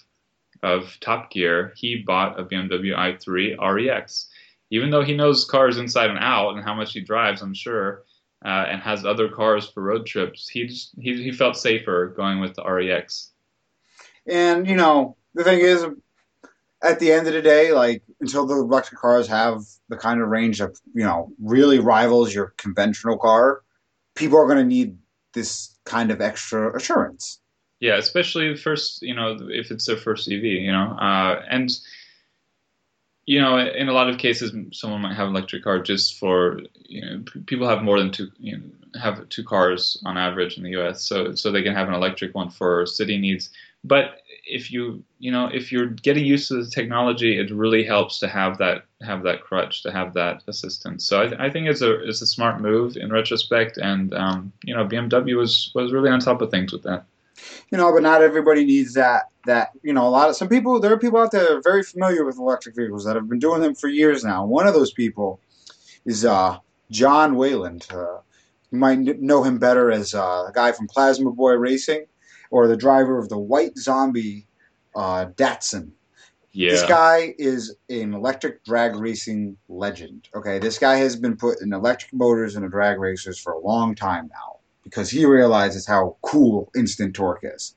of 0.63 0.99
Top 1.01 1.31
Gear. 1.31 1.73
He 1.77 1.97
bought 1.97 2.39
a 2.39 2.45
BMW 2.45 2.95
i3 2.95 3.57
REX, 3.75 4.29
even 4.69 4.91
though 4.91 5.03
he 5.03 5.17
knows 5.17 5.47
cars 5.47 5.79
inside 5.79 6.11
and 6.11 6.19
out 6.19 6.57
and 6.57 6.63
how 6.63 6.75
much 6.75 6.93
he 6.93 7.01
drives. 7.01 7.41
I'm 7.41 7.55
sure 7.55 8.05
uh, 8.45 8.67
and 8.69 8.81
has 8.83 9.05
other 9.05 9.29
cars 9.29 9.69
for 9.69 9.83
road 9.83 10.07
trips, 10.07 10.49
he 10.49 10.67
just 10.67 10.95
he, 10.99 11.23
he 11.23 11.33
felt 11.33 11.57
safer 11.57 12.13
going 12.17 12.41
with 12.41 12.55
the 12.55 12.65
REX. 12.65 13.31
And 14.27 14.67
you 14.69 14.77
know 14.77 15.17
the 15.35 15.45
thing 15.45 15.61
is, 15.61 15.85
at 16.83 17.01
the 17.01 17.13
end 17.13 17.27
of 17.27 17.33
the 17.33 17.43
day, 17.43 17.73
like 17.73 18.03
until 18.21 18.47
the 18.47 18.55
electric 18.55 19.01
cars 19.01 19.27
have 19.29 19.63
the 19.89 19.97
kind 19.97 20.21
of 20.21 20.29
range 20.29 20.59
that 20.59 20.79
you 20.95 21.05
know 21.05 21.33
really 21.43 21.79
rivals 21.79 22.35
your 22.35 22.55
conventional 22.57 23.19
car, 23.19 23.63
people 24.15 24.39
are 24.39 24.47
going 24.47 24.59
to 24.59 24.65
need 24.65 24.99
this 25.33 25.77
kind 25.85 26.11
of 26.11 26.21
extra 26.21 26.75
assurance. 26.77 27.41
Yeah, 27.81 27.97
especially 27.97 28.51
the 28.51 28.59
first, 28.59 29.03
you 29.03 29.15
know, 29.15 29.37
if 29.51 29.71
it's 29.71 29.87
their 29.87 29.97
first 29.97 30.31
EV, 30.31 30.43
you 30.45 30.73
know, 30.73 30.97
uh, 30.99 31.43
and 31.51 31.71
you 33.27 33.41
know, 33.41 33.59
in 33.59 33.89
a 33.89 33.93
lot 33.93 34.11
of 34.11 34.19
cases, 34.19 34.55
someone 34.73 35.01
might 35.01 35.15
have 35.15 35.29
an 35.29 35.35
electric 35.35 35.65
car 35.65 35.81
just 35.81 36.19
for 36.19 36.61
you 36.87 37.01
know 37.01 37.25
people 37.47 37.69
have 37.69 37.83
more 37.83 37.99
than 37.99 38.11
two 38.11 38.31
you 38.39 38.59
know, 38.59 38.65
have 39.01 39.29
two 39.29 39.45
cars 39.45 40.01
on 40.05 40.19
average 40.19 40.57
in 40.57 40.63
the 40.63 40.71
U.S. 40.71 41.03
So 41.03 41.35
so 41.35 41.51
they 41.51 41.63
can 41.63 41.75
have 41.75 41.89
an 41.89 41.95
electric 41.95 42.35
one 42.35 42.51
for 42.51 42.87
city 42.87 43.17
needs. 43.17 43.51
But 43.83 44.23
if 44.47 44.71
you 44.71 45.03
you 45.19 45.33
know 45.33 45.47
if 45.47 45.73
you're 45.73 45.87
getting 45.87 46.25
used 46.25 46.49
to 46.49 46.63
the 46.63 46.71
technology, 46.71 47.39
it 47.39 47.51
really 47.51 47.85
helps 47.85 48.19
to 48.19 48.29
have 48.29 48.59
that 48.59 48.85
have 49.03 49.23
that 49.23 49.43
crutch 49.43 49.83
to 49.85 49.93
have 49.93 50.13
that 50.15 50.43
assistance. 50.47 51.07
So 51.07 51.23
I, 51.23 51.27
th- 51.27 51.41
I 51.41 51.51
think 51.51 51.69
it's 51.69 51.83
a 51.83 52.07
it's 52.07 52.21
a 52.21 52.27
smart 52.27 52.61
move 52.61 52.97
in 52.97 53.11
retrospect, 53.11 53.79
and 53.79 54.13
um, 54.15 54.53
you 54.65 54.75
know 54.75 54.87
BMW 54.87 55.37
was 55.37 55.71
was 55.75 55.93
really 55.93 56.11
on 56.11 56.21
top 56.21 56.43
of 56.43 56.51
things 56.51 56.73
with 56.73 56.83
that 56.83 57.07
you 57.71 57.79
know, 57.79 57.93
but 57.93 58.03
not 58.03 58.23
everybody 58.23 58.65
needs 58.65 58.95
that. 58.95 59.25
That 59.47 59.71
you 59.83 59.93
know, 59.93 60.07
a 60.07 60.09
lot 60.09 60.31
of 60.31 60.37
some 60.37 60.49
people. 60.49 60.81
There 60.81 60.93
are 60.93 60.99
people 60.99 61.21
out 61.21 61.31
there 61.31 61.43
that 61.43 61.57
are 61.57 61.63
very 61.63 61.83
familiar 61.83 62.25
with 62.25 62.39
electric 62.39 62.77
vehicles 62.77 63.05
that 63.05 63.17
have 63.17 63.29
been 63.29 63.39
doing 63.39 63.61
them 63.61 63.75
for 63.75 63.89
years 63.89 64.25
now. 64.25 64.47
One 64.47 64.67
of 64.67 64.75
those 64.75 64.93
people 64.93 65.41
is 66.07 66.25
uh, 66.25 66.59
John 66.91 67.37
Wayland. 67.37 67.87
Uh, 67.91 68.19
you 68.71 68.79
might 68.79 69.21
know 69.21 69.45
him 69.45 69.59
better 69.59 69.91
as 69.91 70.15
uh, 70.15 70.47
a 70.49 70.53
guy 70.55 70.73
from 70.73 70.89
Plasma 70.89 71.31
Boy 71.31 71.53
Racing, 71.53 72.07
or 72.51 72.67
the 72.67 72.77
driver 72.77 73.19
of 73.19 73.29
the 73.29 73.39
White 73.39 73.77
Zombie 73.77 74.47
uh, 74.97 75.27
Datsun. 75.37 75.91
Yeah. 76.53 76.71
This 76.71 76.85
guy 76.85 77.35
is 77.37 77.77
an 77.91 78.15
electric 78.15 78.65
drag 78.65 78.95
racing 78.95 79.57
legend. 79.69 80.29
Okay, 80.35 80.61
this 80.61 80.79
guy 80.79 80.97
has 80.97 81.17
been 81.17 81.37
putting 81.37 81.73
electric 81.73 82.13
motors 82.13 82.55
in 82.55 82.63
drag 82.69 82.99
racers 82.99 83.39
for 83.39 83.55
a 83.55 83.59
long 83.59 83.95
time 83.97 84.31
now 84.33 84.55
because 84.85 85.11
he 85.11 85.25
realizes 85.25 85.87
how 85.87 86.17
cool 86.23 86.71
instant 86.77 87.15
torque 87.15 87.43
is. 87.43 87.75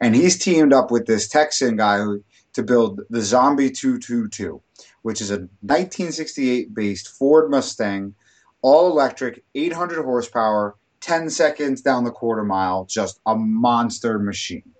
And 0.00 0.14
he's 0.14 0.38
teamed 0.38 0.72
up 0.72 0.90
with 0.90 1.06
this 1.06 1.28
Texan 1.28 1.76
guy 1.76 1.98
who, 1.98 2.22
to 2.54 2.62
build 2.62 3.00
the 3.10 3.22
Zombie 3.22 3.70
222, 3.70 4.60
which 5.02 5.20
is 5.20 5.30
a 5.30 5.48
1968 5.62 6.74
based 6.74 7.08
Ford 7.08 7.50
Mustang, 7.50 8.14
all 8.62 8.90
electric, 8.90 9.42
800 9.54 10.02
horsepower, 10.02 10.76
10 11.00 11.30
seconds 11.30 11.80
down 11.80 12.04
the 12.04 12.10
quarter 12.10 12.44
mile, 12.44 12.84
just 12.84 13.20
a 13.26 13.34
monster 13.34 14.18
machine. 14.18 14.70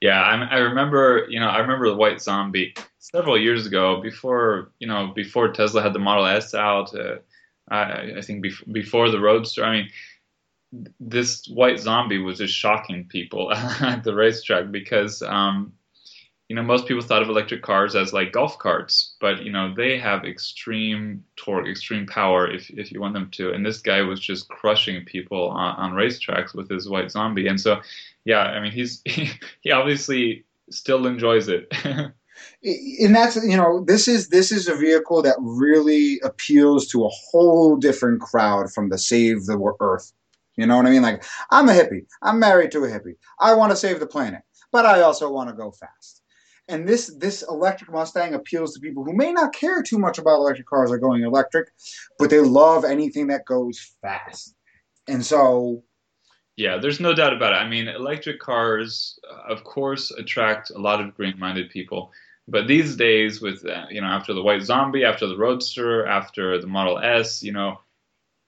Yeah, 0.00 0.20
I, 0.20 0.56
I 0.56 0.58
remember. 0.58 1.26
You 1.30 1.40
know, 1.40 1.48
I 1.48 1.58
remember 1.58 1.88
the 1.88 1.96
White 1.96 2.20
Zombie 2.20 2.74
several 2.98 3.40
years 3.40 3.66
ago, 3.66 4.02
before 4.02 4.70
you 4.78 4.86
know, 4.86 5.12
before 5.14 5.48
Tesla 5.48 5.80
had 5.80 5.94
the 5.94 5.98
Model 5.98 6.26
S 6.26 6.52
out. 6.52 6.94
Uh, 6.94 7.16
I, 7.68 8.12
I 8.18 8.20
think 8.20 8.44
bef- 8.44 8.70
before 8.70 9.10
the 9.10 9.18
Roadster. 9.18 9.64
I 9.64 9.72
mean, 9.72 9.88
this 11.00 11.46
White 11.46 11.78
Zombie 11.78 12.18
was 12.18 12.38
just 12.38 12.54
shocking 12.54 13.06
people 13.08 13.52
at 13.52 14.04
the 14.04 14.14
racetrack 14.14 14.70
because. 14.70 15.22
Um, 15.22 15.72
you 16.48 16.56
know, 16.56 16.62
most 16.62 16.86
people 16.86 17.02
thought 17.02 17.22
of 17.22 17.30
electric 17.30 17.62
cars 17.62 17.96
as 17.96 18.12
like 18.12 18.32
golf 18.32 18.58
carts, 18.58 19.16
but 19.18 19.42
you 19.44 19.50
know, 19.50 19.72
they 19.74 19.98
have 19.98 20.24
extreme 20.24 21.24
torque, 21.36 21.66
extreme 21.66 22.06
power 22.06 22.50
if 22.50 22.68
if 22.70 22.92
you 22.92 23.00
want 23.00 23.14
them 23.14 23.30
to. 23.32 23.52
And 23.52 23.64
this 23.64 23.80
guy 23.80 24.02
was 24.02 24.20
just 24.20 24.48
crushing 24.48 25.04
people 25.06 25.48
on, 25.48 25.76
on 25.76 25.92
racetracks 25.92 26.54
with 26.54 26.68
his 26.68 26.88
white 26.88 27.10
zombie. 27.10 27.46
And 27.46 27.58
so, 27.58 27.80
yeah, 28.26 28.40
I 28.40 28.60
mean, 28.60 28.72
he's 28.72 29.00
he, 29.06 29.30
he 29.62 29.70
obviously 29.70 30.44
still 30.70 31.06
enjoys 31.06 31.48
it. 31.48 31.72
and 32.62 33.14
that's 33.14 33.36
you 33.36 33.56
know 33.56 33.82
this 33.86 34.06
is 34.06 34.28
this 34.28 34.52
is 34.52 34.68
a 34.68 34.74
vehicle 34.74 35.22
that 35.22 35.36
really 35.40 36.20
appeals 36.20 36.86
to 36.88 37.04
a 37.04 37.10
whole 37.10 37.76
different 37.76 38.20
crowd 38.20 38.70
from 38.72 38.90
the 38.90 38.98
save 38.98 39.46
the 39.46 39.72
earth 39.80 40.12
you 40.56 40.66
know 40.66 40.76
what 40.76 40.86
i 40.86 40.90
mean 40.90 41.02
like 41.02 41.24
i'm 41.50 41.68
a 41.68 41.72
hippie 41.72 42.06
i'm 42.22 42.38
married 42.38 42.70
to 42.70 42.84
a 42.84 42.88
hippie 42.88 43.16
i 43.40 43.54
want 43.54 43.70
to 43.70 43.76
save 43.76 44.00
the 44.00 44.06
planet 44.06 44.42
but 44.72 44.86
i 44.86 45.00
also 45.00 45.30
want 45.30 45.48
to 45.48 45.56
go 45.56 45.70
fast 45.70 46.22
and 46.68 46.88
this 46.88 47.14
this 47.18 47.42
electric 47.48 47.90
Mustang 47.90 48.34
appeals 48.34 48.74
to 48.74 48.80
people 48.80 49.04
who 49.04 49.14
may 49.14 49.32
not 49.32 49.52
care 49.52 49.82
too 49.82 49.98
much 49.98 50.18
about 50.18 50.38
electric 50.38 50.66
cars 50.66 50.90
or 50.90 50.98
going 50.98 51.22
electric, 51.22 51.68
but 52.18 52.30
they 52.30 52.40
love 52.40 52.84
anything 52.84 53.26
that 53.26 53.44
goes 53.44 53.94
fast. 54.00 54.54
And 55.06 55.24
so 55.24 55.82
yeah, 56.56 56.78
there's 56.78 57.00
no 57.00 57.14
doubt 57.14 57.32
about 57.32 57.52
it. 57.52 57.56
I 57.56 57.68
mean, 57.68 57.88
electric 57.88 58.38
cars, 58.38 59.18
of 59.48 59.64
course, 59.64 60.12
attract 60.12 60.70
a 60.70 60.78
lot 60.78 61.00
of 61.00 61.14
green-minded 61.14 61.68
people. 61.70 62.12
But 62.46 62.68
these 62.68 62.94
days, 62.94 63.40
with 63.40 63.66
uh, 63.66 63.86
you 63.90 64.00
know, 64.00 64.06
after 64.06 64.32
the 64.32 64.42
White 64.42 64.62
Zombie, 64.62 65.04
after 65.04 65.26
the 65.26 65.36
Roadster, 65.36 66.06
after 66.06 66.60
the 66.60 66.66
Model 66.66 66.98
S, 66.98 67.42
you 67.42 67.52
know, 67.52 67.80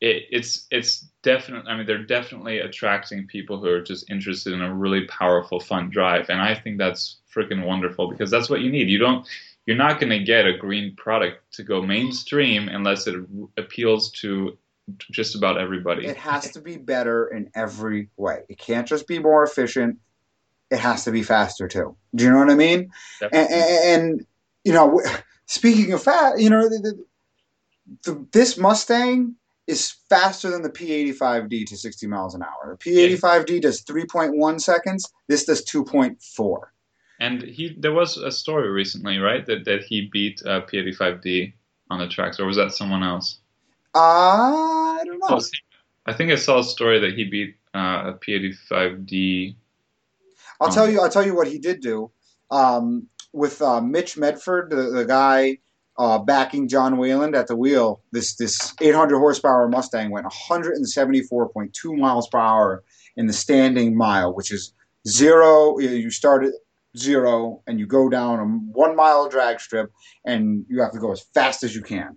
it, 0.00 0.24
it's 0.30 0.66
it's 0.70 1.08
definitely. 1.26 1.70
I 1.70 1.76
mean, 1.76 1.86
they're 1.86 2.04
definitely 2.04 2.60
attracting 2.60 3.26
people 3.26 3.58
who 3.58 3.68
are 3.68 3.82
just 3.82 4.08
interested 4.08 4.52
in 4.52 4.62
a 4.62 4.72
really 4.72 5.06
powerful, 5.06 5.58
fun 5.58 5.90
drive, 5.90 6.30
and 6.30 6.40
I 6.40 6.54
think 6.54 6.78
that's 6.78 7.18
freaking 7.34 7.66
wonderful 7.66 8.08
because 8.08 8.30
that's 8.30 8.48
what 8.48 8.60
you 8.60 8.70
need. 8.70 8.88
You 8.88 8.98
don't 8.98 9.26
you're 9.66 9.76
not 9.76 9.98
going 9.98 10.10
to 10.10 10.20
get 10.20 10.46
a 10.46 10.56
green 10.56 10.94
product 10.94 11.42
to 11.54 11.64
go 11.64 11.82
mainstream 11.82 12.68
unless 12.68 13.08
it 13.08 13.16
appeals 13.56 14.12
to 14.12 14.56
just 15.10 15.34
about 15.34 15.58
everybody. 15.58 16.06
It 16.06 16.16
has 16.16 16.52
to 16.52 16.60
be 16.60 16.76
better 16.76 17.26
in 17.26 17.50
every 17.56 18.08
way. 18.16 18.44
It 18.48 18.58
can't 18.58 18.86
just 18.86 19.08
be 19.08 19.18
more 19.18 19.42
efficient. 19.42 19.98
It 20.70 20.78
has 20.78 21.04
to 21.04 21.10
be 21.10 21.24
faster 21.24 21.66
too. 21.66 21.96
Do 22.14 22.24
you 22.24 22.30
know 22.30 22.38
what 22.38 22.50
I 22.50 22.54
mean? 22.54 22.92
And, 23.20 23.34
and, 23.34 24.26
you 24.62 24.72
know, 24.72 25.02
speaking 25.46 25.92
of 25.92 26.02
fast, 26.04 26.40
you 26.40 26.48
know, 26.48 26.68
the, 26.68 27.04
the, 28.04 28.26
this 28.30 28.56
Mustang 28.56 29.34
is 29.66 29.96
faster 30.08 30.50
than 30.50 30.62
the 30.62 30.70
P85D 30.70 31.66
to 31.66 31.76
60 31.76 32.06
miles 32.06 32.34
an 32.34 32.42
hour. 32.42 32.78
The 32.84 32.90
P85D 32.90 33.62
does 33.62 33.82
3.1 33.82 34.60
seconds. 34.60 35.12
This 35.28 35.44
does 35.44 35.64
2.4. 35.64 36.58
And 37.18 37.42
he 37.42 37.74
there 37.78 37.92
was 37.92 38.18
a 38.18 38.30
story 38.30 38.68
recently, 38.68 39.16
right, 39.16 39.44
that 39.46 39.64
that 39.64 39.84
he 39.84 40.10
beat 40.12 40.42
uh, 40.44 40.60
P85D 40.62 41.54
on 41.90 41.98
the 41.98 42.08
tracks, 42.08 42.38
or 42.38 42.44
was 42.44 42.56
that 42.56 42.72
someone 42.72 43.02
else? 43.02 43.38
Uh, 43.94 43.98
I 43.98 45.02
don't 45.02 45.18
know. 45.18 45.40
I 46.04 46.12
think 46.12 46.30
I 46.30 46.34
saw 46.34 46.58
a 46.58 46.64
story 46.64 47.00
that 47.00 47.14
he 47.14 47.24
beat 47.24 47.56
uh, 47.74 48.12
a 48.12 48.14
P85D. 48.14 49.56
I'll 50.60 50.70
tell 50.70 50.90
you. 50.90 51.00
I'll 51.00 51.08
tell 51.08 51.24
you 51.24 51.34
what 51.34 51.48
he 51.48 51.58
did 51.58 51.80
do. 51.80 52.10
Um, 52.50 53.08
with 53.32 53.62
uh, 53.62 53.80
Mitch 53.80 54.18
Medford, 54.18 54.68
the, 54.70 54.90
the 54.90 55.04
guy 55.06 55.58
uh, 55.98 56.18
backing 56.18 56.68
John 56.68 56.98
Wayland 56.98 57.34
at 57.34 57.46
the 57.46 57.56
wheel, 57.56 58.02
this 58.12 58.34
this 58.36 58.74
800 58.80 59.18
horsepower 59.18 59.68
Mustang 59.68 60.10
went 60.10 60.26
174.2 60.26 61.98
miles 61.98 62.28
per 62.28 62.38
hour 62.38 62.84
in 63.16 63.26
the 63.26 63.32
standing 63.32 63.96
mile, 63.96 64.34
which 64.34 64.52
is 64.52 64.72
zero. 65.08 65.78
You 65.78 66.10
start 66.10 66.44
at 66.44 66.52
zero 66.96 67.62
and 67.66 67.78
you 67.78 67.86
go 67.86 68.08
down 68.08 68.38
a 68.38 68.44
one 68.44 68.96
mile 68.96 69.28
drag 69.28 69.60
strip 69.60 69.90
and 70.24 70.64
you 70.68 70.80
have 70.82 70.92
to 70.92 70.98
go 70.98 71.12
as 71.12 71.22
fast 71.34 71.62
as 71.62 71.74
you 71.74 71.82
can. 71.82 72.16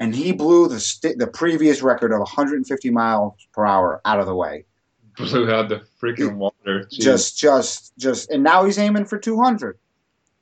And 0.00 0.14
he 0.14 0.32
blew 0.32 0.66
the 0.66 0.80
st- 0.80 1.18
the 1.18 1.26
previous 1.26 1.82
record 1.82 2.12
of 2.12 2.20
150 2.20 2.90
miles 2.90 3.34
per 3.52 3.66
hour 3.66 4.00
out 4.04 4.18
of 4.18 4.26
the 4.26 4.34
way. 4.34 4.64
Blew 5.16 5.52
out 5.52 5.68
the 5.68 5.82
freaking 6.00 6.36
water. 6.36 6.86
Jeez. 6.90 7.00
Just, 7.00 7.38
just, 7.38 7.92
just, 7.98 8.30
and 8.30 8.42
now 8.42 8.64
he's 8.64 8.78
aiming 8.78 9.04
for 9.04 9.18
200. 9.18 9.78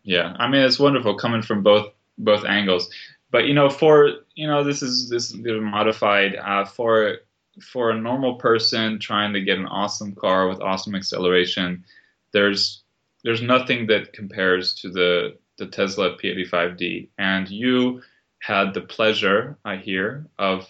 Yeah, 0.05 0.35
I 0.38 0.48
mean 0.48 0.62
it's 0.62 0.79
wonderful 0.79 1.16
coming 1.16 1.42
from 1.42 1.62
both 1.62 1.88
both 2.18 2.44
angles. 2.44 2.90
But 3.31 3.46
you 3.46 3.54
know, 3.54 3.68
for 3.68 4.11
you 4.35 4.46
know, 4.46 4.64
this 4.64 4.83
is 4.83 5.09
this 5.09 5.31
is 5.31 5.37
modified 5.37 6.37
uh, 6.37 6.64
for 6.64 7.18
for 7.61 7.90
a 7.90 8.00
normal 8.00 8.37
person 8.37 8.98
trying 8.98 9.33
to 9.33 9.40
get 9.40 9.59
an 9.59 9.66
awesome 9.66 10.14
car 10.14 10.48
with 10.48 10.61
awesome 10.61 10.94
acceleration. 10.94 11.85
There's 12.33 12.83
there's 13.24 13.42
nothing 13.42 13.87
that 13.88 14.12
compares 14.12 14.74
to 14.76 14.90
the 14.90 15.38
the 15.59 15.66
Tesla 15.66 16.16
P85D. 16.16 17.09
And 17.18 17.48
you 17.48 18.02
had 18.40 18.72
the 18.72 18.81
pleasure, 18.81 19.59
I 19.64 19.76
hear, 19.76 20.26
of 20.38 20.66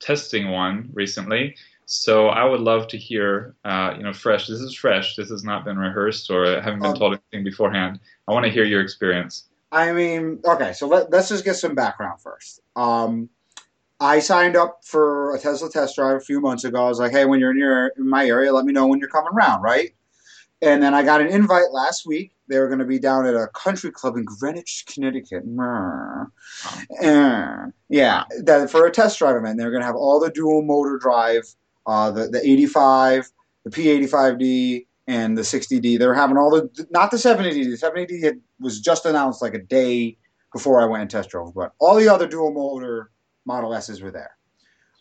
testing 0.00 0.50
one 0.50 0.90
recently. 0.92 1.56
So 1.84 2.28
I 2.28 2.44
would 2.44 2.60
love 2.60 2.88
to 2.88 2.96
hear, 2.96 3.54
uh, 3.64 3.94
you 3.96 4.02
know, 4.02 4.12
fresh. 4.12 4.46
This 4.46 4.60
is 4.60 4.74
fresh. 4.74 5.16
This 5.16 5.30
has 5.30 5.44
not 5.44 5.64
been 5.64 5.78
rehearsed 5.78 6.30
or 6.30 6.46
haven't 6.60 6.80
been 6.80 6.90
um, 6.90 6.96
told 6.96 7.12
anything 7.32 7.44
beforehand. 7.44 8.00
I 8.26 8.32
want 8.32 8.46
to 8.46 8.52
hear 8.52 8.64
your 8.64 8.80
experience. 8.80 9.49
I 9.72 9.92
mean, 9.92 10.40
okay, 10.44 10.72
so 10.72 10.88
let, 10.88 11.12
us 11.14 11.28
just 11.28 11.44
get 11.44 11.54
some 11.54 11.74
background 11.74 12.20
first. 12.20 12.60
Um, 12.74 13.28
I 14.00 14.18
signed 14.18 14.56
up 14.56 14.80
for 14.84 15.34
a 15.34 15.38
Tesla 15.38 15.70
test 15.70 15.94
drive 15.94 16.16
a 16.16 16.20
few 16.20 16.40
months 16.40 16.64
ago. 16.64 16.84
I 16.84 16.88
was 16.88 16.98
like, 16.98 17.12
hey, 17.12 17.26
when 17.26 17.38
you're 17.38 17.54
near 17.54 17.92
in 17.96 18.08
my 18.08 18.26
area, 18.26 18.52
let 18.52 18.64
me 18.64 18.72
know 18.72 18.86
when 18.86 18.98
you're 18.98 19.10
coming 19.10 19.32
around, 19.32 19.62
right? 19.62 19.94
And 20.62 20.82
then 20.82 20.94
I 20.94 21.02
got 21.02 21.20
an 21.20 21.28
invite 21.28 21.70
last 21.72 22.06
week. 22.06 22.32
They 22.48 22.58
were 22.58 22.66
going 22.66 22.80
to 22.80 22.84
be 22.84 22.98
down 22.98 23.26
at 23.26 23.34
a 23.34 23.46
country 23.48 23.90
club 23.90 24.16
in 24.16 24.24
Greenwich, 24.24 24.84
Connecticut. 24.92 25.44
Uh, 27.02 27.66
yeah, 27.88 28.24
that, 28.42 28.70
for 28.70 28.86
a 28.86 28.90
test 28.90 29.18
drive 29.18 29.36
event. 29.36 29.58
They're 29.58 29.70
going 29.70 29.82
to 29.82 29.86
have 29.86 29.96
all 29.96 30.18
the 30.18 30.30
dual 30.30 30.62
motor 30.62 30.98
drive, 30.98 31.44
uh, 31.86 32.10
the, 32.10 32.28
the 32.28 32.40
85, 32.42 33.30
the 33.64 33.70
P85D, 33.70 34.86
and 35.10 35.36
the 35.36 35.42
60D. 35.42 35.98
They're 35.98 36.14
having 36.14 36.36
all 36.36 36.50
the, 36.50 36.86
not 36.90 37.10
the 37.10 37.16
70D. 37.16 37.64
The 37.64 37.76
70D 37.76 38.40
was 38.60 38.80
just 38.80 39.06
announced 39.06 39.42
like 39.42 39.54
a 39.54 39.58
day 39.58 40.16
before 40.52 40.80
I 40.80 40.84
went 40.84 41.02
and 41.02 41.10
test 41.10 41.30
drove, 41.30 41.52
but 41.52 41.72
all 41.80 41.96
the 41.96 42.08
other 42.08 42.28
dual 42.28 42.52
motor 42.52 43.10
Model 43.44 43.74
S's 43.74 44.00
were 44.00 44.12
there. 44.12 44.36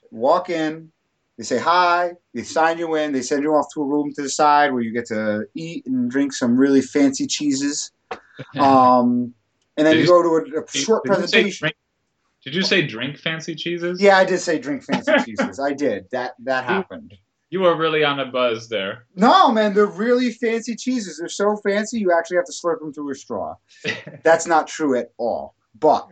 Walk 0.09 0.49
in, 0.49 0.91
they 1.37 1.43
say 1.43 1.59
hi, 1.59 2.13
they 2.33 2.41
sign 2.41 2.79
you 2.79 2.95
in, 2.95 3.11
they 3.11 3.21
send 3.21 3.43
you 3.43 3.53
off 3.53 3.67
to 3.75 3.83
a 3.83 3.85
room 3.85 4.11
to 4.15 4.23
the 4.23 4.29
side 4.29 4.73
where 4.73 4.81
you 4.81 4.91
get 4.91 5.05
to 5.07 5.45
eat 5.53 5.85
and 5.85 6.09
drink 6.09 6.33
some 6.33 6.57
really 6.57 6.81
fancy 6.81 7.27
cheeses. 7.27 7.91
Um, 8.57 9.33
and 9.75 9.85
then 9.85 9.95
you, 9.97 10.03
you, 10.03 10.07
go 10.07 10.23
to 10.23 10.57
a, 10.57 10.61
a 10.61 10.67
short 10.71 11.03
did 11.03 11.09
presentation. 11.09 11.67
You 11.67 11.73
did 12.45 12.55
you 12.55 12.61
say 12.61 12.87
drink 12.87 13.17
fancy 13.17 13.53
cheeses? 13.53 14.01
Yeah, 14.01 14.17
I 14.17 14.23
did 14.23 14.39
say 14.39 14.57
drink 14.59 14.85
fancy 14.85 15.11
cheeses. 15.25 15.59
I 15.59 15.73
did. 15.73 16.05
That 16.11 16.35
that 16.45 16.63
happened. 16.63 17.15
You 17.51 17.61
were 17.61 17.75
really 17.75 18.03
on 18.03 18.19
a 18.19 18.25
buzz 18.25 18.69
there. 18.69 19.05
No, 19.15 19.51
man, 19.51 19.73
they're 19.73 19.87
really 19.87 20.31
fancy 20.31 20.75
cheeses. 20.75 21.17
They're 21.17 21.29
so 21.29 21.57
fancy 21.57 21.99
you 21.99 22.11
actually 22.11 22.37
have 22.37 22.45
to 22.45 22.51
slurp 22.51 22.79
them 22.79 22.93
through 22.93 23.11
a 23.11 23.15
straw. 23.15 23.55
That's 24.23 24.45
not 24.45 24.67
true 24.67 24.95
at 24.95 25.11
all. 25.17 25.55
But 25.79 26.07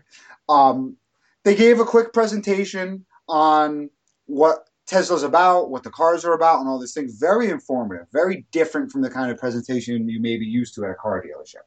um, 0.49 0.97
they 1.43 1.55
gave 1.55 1.79
a 1.79 1.85
quick 1.85 2.11
presentation 2.11 3.05
on 3.29 3.89
what 4.25 4.67
Tesla's 4.87 5.23
about, 5.23 5.69
what 5.69 5.83
the 5.83 5.91
cars 5.91 6.25
are 6.25 6.33
about, 6.33 6.59
and 6.59 6.67
all 6.67 6.79
these 6.79 6.93
things. 6.93 7.17
Very 7.19 7.49
informative, 7.49 8.07
very 8.11 8.45
different 8.51 8.91
from 8.91 9.01
the 9.01 9.09
kind 9.09 9.29
of 9.29 9.37
presentation 9.37 10.09
you 10.09 10.21
may 10.21 10.37
be 10.37 10.45
used 10.45 10.73
to 10.75 10.85
at 10.85 10.91
a 10.91 10.95
car 10.95 11.21
dealership. 11.21 11.65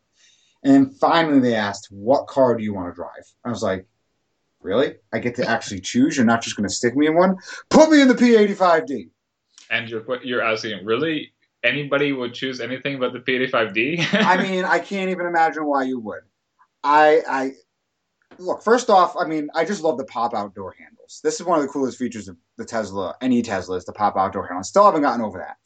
And 0.64 0.74
then 0.74 0.90
finally, 1.00 1.38
they 1.38 1.54
asked, 1.54 1.88
"What 1.90 2.26
car 2.26 2.56
do 2.56 2.64
you 2.64 2.74
want 2.74 2.92
to 2.92 2.94
drive?" 2.94 3.24
I 3.44 3.50
was 3.50 3.62
like, 3.62 3.87
"Really? 4.61 4.96
I 5.12 5.18
get 5.18 5.37
to 5.37 5.48
actually 5.48 5.80
choose? 5.80 6.16
You're 6.16 6.26
not 6.26 6.42
just 6.42 6.56
going 6.56 6.68
to 6.68 6.74
stick 6.74 6.96
me 6.96 7.06
in 7.06 7.14
one? 7.14 7.37
Put 7.68 7.90
me 7.90 8.00
in 8.00 8.09
the 8.09 8.14
P85D." 8.14 9.11
And 9.70 9.88
you're 9.88 10.04
you're 10.22 10.42
asking, 10.42 10.85
really? 10.85 11.33
Anybody 11.62 12.12
would 12.12 12.35
choose 12.35 12.61
anything 12.61 12.98
but 12.98 13.12
the 13.12 13.20
P85D? 13.20 14.14
I 14.24 14.42
mean, 14.42 14.64
I 14.64 14.78
can't 14.78 15.11
even 15.11 15.26
imagine 15.26 15.64
why 15.66 15.85
you 15.85 16.00
would. 16.00 16.22
I 16.83 17.22
I 17.28 17.52
look, 18.38 18.62
first 18.62 18.90
off, 18.90 19.14
I 19.18 19.26
mean, 19.26 19.48
I 19.54 19.64
just 19.64 19.83
love 19.83 19.98
the 19.98 20.04
pop 20.04 20.35
out 20.35 20.54
door 20.54 20.74
handles. 20.78 21.20
This 21.22 21.40
is 21.40 21.46
one 21.46 21.59
of 21.59 21.64
the 21.64 21.70
coolest 21.70 21.98
features 21.98 22.28
of 22.28 22.37
the 22.56 22.64
Tesla, 22.64 23.14
any 23.20 23.42
Tesla, 23.42 23.76
is 23.76 23.85
the 23.85 23.92
pop 23.92 24.16
out 24.16 24.33
door 24.33 24.44
handle. 24.44 24.61
I 24.61 24.62
still 24.62 24.85
haven't 24.85 25.02
gotten 25.02 25.24
over 25.24 25.38
that. 25.38 25.56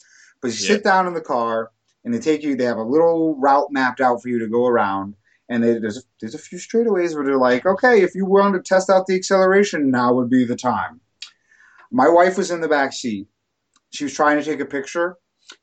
But 0.41 0.49
you 0.49 0.59
yeah. 0.61 0.75
sit 0.75 0.85
down 0.85 1.07
in 1.07 1.15
the 1.15 1.21
car 1.21 1.71
and 2.05 2.13
they 2.13 2.19
take 2.19 2.43
you, 2.43 2.57
they 2.57 2.65
have 2.65 2.77
a 2.77 2.83
little 2.83 3.37
route 3.37 3.71
mapped 3.71 4.01
out 4.01 4.21
for 4.23 4.29
you 4.29 4.39
to 4.41 4.49
go 4.49 4.67
around. 4.67 5.15
And 5.49 5.63
they, 5.63 5.79
there's, 5.79 5.99
a, 5.99 6.03
there's 6.21 6.35
a 6.35 6.39
few 6.39 6.59
straightaways 6.59 7.15
where 7.15 7.25
they're 7.25 7.37
like, 7.37 7.67
okay, 7.67 8.03
if 8.03 8.15
you 8.15 8.25
want 8.25 8.55
to 8.55 8.63
test 8.63 8.91
out 8.91 9.07
the 9.07 9.15
acceleration, 9.15 9.91
now 9.91 10.15
would 10.15 10.31
be 10.31 10.45
the 10.45 10.57
time. 10.57 11.01
My 11.91 12.09
wife 12.09 12.37
was 12.37 12.51
in 12.51 12.61
the 12.61 12.69
back 12.69 12.93
seat. 12.93 13.29
She 13.95 14.05
was 14.05 14.15
trying 14.15 14.39
to 14.39 14.45
take 14.45 14.61
a 14.61 14.65
picture, 14.65 15.17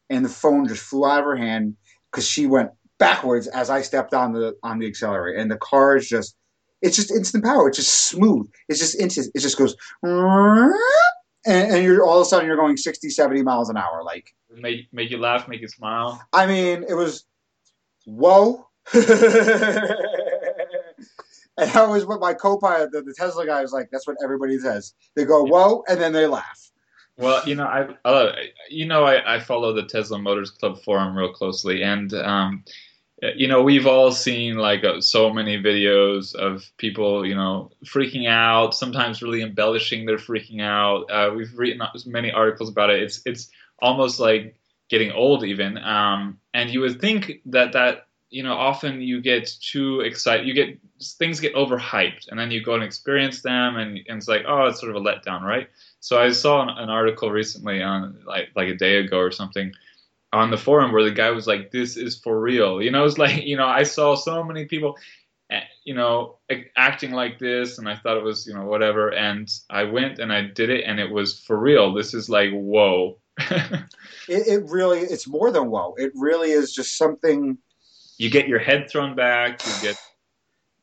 and 0.10 0.24
the 0.24 0.30
phone 0.30 0.67
just 0.67 0.84
flew 0.84 1.06
out 1.06 1.20
of 1.20 1.26
her 1.26 1.36
hand 1.36 1.76
because 2.12 2.28
she 2.28 2.48
went 2.48 2.72
backwards 2.98 3.48
as 3.48 3.70
I 3.70 3.82
stepped 3.82 4.13
on 4.13 4.32
the 4.32 4.56
on 4.63 4.80
the 4.80 4.88
accelerator, 4.88 5.38
and 5.38 5.52
the 5.52 5.58
car 5.58 5.98
is 5.98 6.08
just 6.08 6.36
it's 6.82 6.96
just 6.96 7.12
instant 7.12 7.44
power. 7.44 7.67
It's 7.67 7.78
just 7.78 8.08
smooth. 8.08 8.50
It's 8.70 8.80
just 8.80 9.00
instant. 9.00 9.28
It 9.36 9.39
just 9.39 9.58
goes, 9.58 9.76
and, 10.04 10.74
and 11.46 11.84
you're 11.84 12.04
all 12.04 12.20
of 12.20 12.22
a 12.22 12.26
sudden 12.26 12.48
you're 12.48 12.56
going 12.56 12.78
60, 12.78 13.10
70 13.10 13.44
miles 13.44 13.70
an 13.70 13.78
hour. 13.78 14.04
Like 14.04 14.34
make 14.50 14.88
make 14.91 15.12
you 15.12 15.17
laugh, 15.17 15.48
make 15.48 15.62
you 15.62 15.67
smile. 15.67 16.22
I 16.34 16.48
mean, 16.48 16.86
it 16.88 16.94
was 16.94 17.26
whoa. 18.06 18.67
and 18.94 19.06
I 21.58 21.86
was 21.86 22.06
with 22.06 22.20
my 22.20 22.34
co-pilot, 22.34 22.91
the, 22.91 23.04
the 23.04 23.13
Tesla 23.13 23.46
guy, 23.46 23.62
was 23.62 23.74
like, 23.74 23.89
"That's 23.91 24.08
what 24.08 24.17
everybody 24.24 24.58
says." 24.58 24.96
They 25.15 25.24
go 25.26 25.44
whoa, 25.44 25.84
and 25.88 26.02
then 26.02 26.13
they 26.13 26.26
laugh. 26.26 26.70
Well, 27.17 27.47
you 27.47 27.56
know, 27.56 27.65
I, 27.65 27.88
uh, 28.08 28.36
you 28.69 28.86
know, 28.86 29.04
I, 29.06 29.36
I 29.36 29.39
follow 29.39 29.74
the 29.74 29.84
Tesla 29.84 30.17
Motors 30.17 30.50
Club 30.50 30.82
forum 30.84 31.15
real 31.15 31.34
closely, 31.34 31.84
and 31.84 32.13
um, 32.13 32.63
you 33.36 33.47
know, 33.47 33.62
we've 33.62 33.86
all 33.86 34.12
seen 34.12 34.56
like 34.58 34.84
uh, 34.84 35.02
so 35.02 35.32
many 35.32 35.62
videos 35.62 36.34
of 36.34 36.65
people, 36.78 37.26
you 37.26 37.36
know, 37.36 37.71
freaking 37.86 38.28
out. 38.28 38.74
Sometimes 38.74 39.21
really 39.21 39.43
embellishing 39.43 40.06
their 40.06 40.17
freaking 40.17 40.62
out. 40.62 41.04
Uh, 41.12 41.32
we've 41.36 41.54
written 41.58 41.82
many 42.08 42.32
articles 42.32 42.69
about 42.69 42.89
it. 42.89 43.04
It's 43.04 43.21
it's 43.26 43.52
almost 43.80 44.19
like 44.19 44.56
getting 44.89 45.12
old, 45.12 45.43
even. 45.43 45.78
Um, 45.78 46.39
and 46.54 46.71
you 46.71 46.82
would 46.82 47.00
think 47.00 47.41
that 47.47 47.74
that 47.74 48.08
you 48.32 48.43
know, 48.43 48.54
often 48.54 49.02
you 49.02 49.21
get 49.21 49.52
too 49.62 50.00
excited. 50.02 50.47
You 50.47 50.54
get 50.54 50.80
things 51.19 51.39
get 51.39 51.54
overhyped, 51.54 52.30
and 52.30 52.39
then 52.39 52.50
you 52.50 52.63
go 52.63 52.74
and 52.74 52.84
experience 52.84 53.41
them, 53.41 53.76
and, 53.76 54.00
and 54.08 54.17
it's 54.17 54.28
like, 54.28 54.43
oh, 54.47 54.65
it's 54.65 54.80
sort 54.80 54.95
of 54.95 55.04
a 55.04 55.06
letdown, 55.06 55.41
right? 55.41 55.69
So 56.02 56.20
I 56.20 56.32
saw 56.32 56.64
an, 56.64 56.70
an 56.70 56.90
article 56.90 57.32
recently 57.32 57.82
on 57.82 58.20
like 58.26 58.50
like 58.56 58.68
a 58.68 58.76
day 58.76 58.98
ago 58.98 59.20
or 59.20 59.32
something 59.32 59.72
on 60.34 60.50
the 60.50 60.58
forum 60.58 60.92
where 60.92 61.04
the 61.04 61.12
guy 61.12 61.30
was 61.30 61.48
like, 61.48 61.72
"This 61.72 61.96
is 61.96 62.18
for 62.18 62.40
real." 62.40 62.82
You 62.82 62.92
know, 62.92 63.06
it's 63.06 63.18
like 63.26 63.44
you 63.46 63.56
know, 63.56 63.68
I 63.68 63.84
saw 63.84 64.16
so 64.16 64.44
many 64.44 64.66
people, 64.66 64.98
eh, 65.52 65.62
you 65.86 65.94
know, 65.94 66.40
acting 66.76 67.12
like 67.12 67.40
this, 67.40 67.78
and 67.78 67.88
I 67.88 67.96
thought 67.96 68.18
it 68.18 68.24
was 68.24 68.48
you 68.48 68.54
know 68.54 68.66
whatever, 68.66 69.14
and 69.14 69.50
I 69.70 69.84
went 69.84 70.20
and 70.20 70.34
I 70.34 70.42
did 70.42 70.70
it, 70.70 70.84
and 70.86 71.00
it 71.00 71.12
was 71.12 71.40
for 71.40 71.58
real. 71.58 71.94
This 71.94 72.14
is 72.14 72.30
like 72.30 72.52
whoa. 72.52 73.18
it, 73.40 73.80
it 74.28 74.64
really, 74.70 75.00
it's 75.00 75.28
more 75.28 75.52
than 75.52 75.70
whoa. 75.70 75.94
It 75.98 76.12
really 76.16 76.52
is 76.52 76.74
just 76.74 76.98
something. 76.98 77.58
You 78.18 78.30
get 78.30 78.48
your 78.48 78.60
head 78.60 78.90
thrown 78.90 79.16
back. 79.16 79.66
You 79.66 79.74
get 79.82 79.98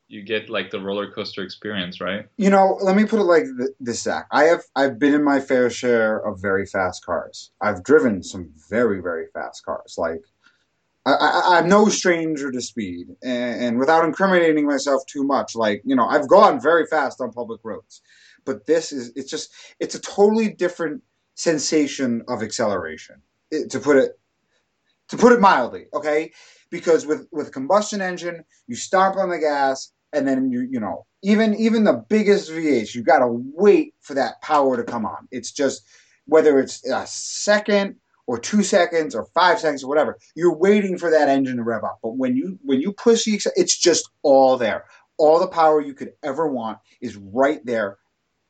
you 0.08 0.22
get 0.22 0.48
like 0.48 0.70
the 0.70 0.80
roller 0.80 1.10
coaster 1.10 1.42
experience, 1.42 2.00
right? 2.00 2.26
You 2.38 2.50
know, 2.50 2.78
let 2.82 2.96
me 2.96 3.04
put 3.04 3.20
it 3.20 3.24
like 3.24 3.44
this, 3.78 4.02
Zach. 4.02 4.26
I 4.32 4.44
have 4.44 4.62
I've 4.74 4.98
been 4.98 5.14
in 5.14 5.22
my 5.22 5.38
fair 5.38 5.68
share 5.70 6.18
of 6.26 6.40
very 6.40 6.66
fast 6.66 7.04
cars. 7.04 7.52
I've 7.60 7.84
driven 7.84 8.22
some 8.22 8.50
very 8.70 9.00
very 9.00 9.26
fast 9.34 9.64
cars. 9.64 9.96
Like 9.98 10.22
I, 11.04 11.58
am 11.58 11.68
no 11.68 11.88
stranger 11.88 12.50
to 12.50 12.60
speed, 12.60 13.08
and, 13.22 13.62
and, 13.62 13.78
without 13.78 14.04
incriminating 14.04 14.66
myself 14.66 15.02
too 15.06 15.24
much, 15.24 15.54
like 15.54 15.82
you 15.84 15.94
know, 15.94 16.06
I've 16.06 16.28
gone 16.28 16.60
very 16.60 16.86
fast 16.86 17.20
on 17.20 17.32
public 17.32 17.60
roads. 17.62 18.02
But 18.44 18.66
this 18.66 18.92
is 18.92 19.12
it's 19.14 19.30
just 19.30 19.52
it's 19.78 19.94
a 19.94 20.00
totally 20.00 20.50
different 20.50 21.02
sensation 21.34 22.22
of 22.28 22.42
acceleration. 22.42 23.16
It, 23.50 23.70
to 23.70 23.80
put 23.80 23.96
it 23.96 24.18
to 25.08 25.16
put 25.16 25.32
it 25.32 25.40
mildly, 25.40 25.86
okay? 25.92 26.32
Because 26.70 27.06
with 27.06 27.26
with 27.30 27.48
a 27.48 27.52
combustion 27.52 28.00
engine, 28.00 28.44
you 28.66 28.76
stomp 28.76 29.16
on 29.16 29.30
the 29.30 29.38
gas, 29.38 29.92
and 30.12 30.26
then 30.26 30.50
you 30.50 30.66
you 30.70 30.80
know 30.80 31.06
even 31.22 31.54
even 31.56 31.84
the 31.84 32.04
biggest 32.08 32.50
V8, 32.50 32.94
you 32.94 33.02
got 33.02 33.18
to 33.18 33.42
wait 33.54 33.94
for 34.00 34.14
that 34.14 34.40
power 34.42 34.76
to 34.76 34.84
come 34.84 35.04
on. 35.04 35.28
It's 35.30 35.50
just 35.50 35.82
whether 36.26 36.60
it's 36.60 36.84
a 36.86 37.06
second 37.06 37.96
or 38.26 38.38
two 38.38 38.62
seconds 38.62 39.14
or 39.14 39.24
five 39.34 39.58
seconds 39.58 39.82
or 39.82 39.88
whatever, 39.88 40.18
you're 40.36 40.54
waiting 40.54 40.98
for 40.98 41.10
that 41.10 41.28
engine 41.28 41.56
to 41.56 41.62
rev 41.62 41.82
up. 41.82 41.98
But 42.02 42.16
when 42.16 42.36
you 42.36 42.58
when 42.62 42.80
you 42.80 42.92
push 42.92 43.24
the, 43.24 43.40
it's 43.56 43.76
just 43.76 44.08
all 44.22 44.56
there. 44.56 44.84
All 45.16 45.40
the 45.40 45.48
power 45.48 45.80
you 45.80 45.94
could 45.94 46.12
ever 46.22 46.46
want 46.46 46.78
is 47.00 47.16
right 47.16 47.64
there 47.64 47.98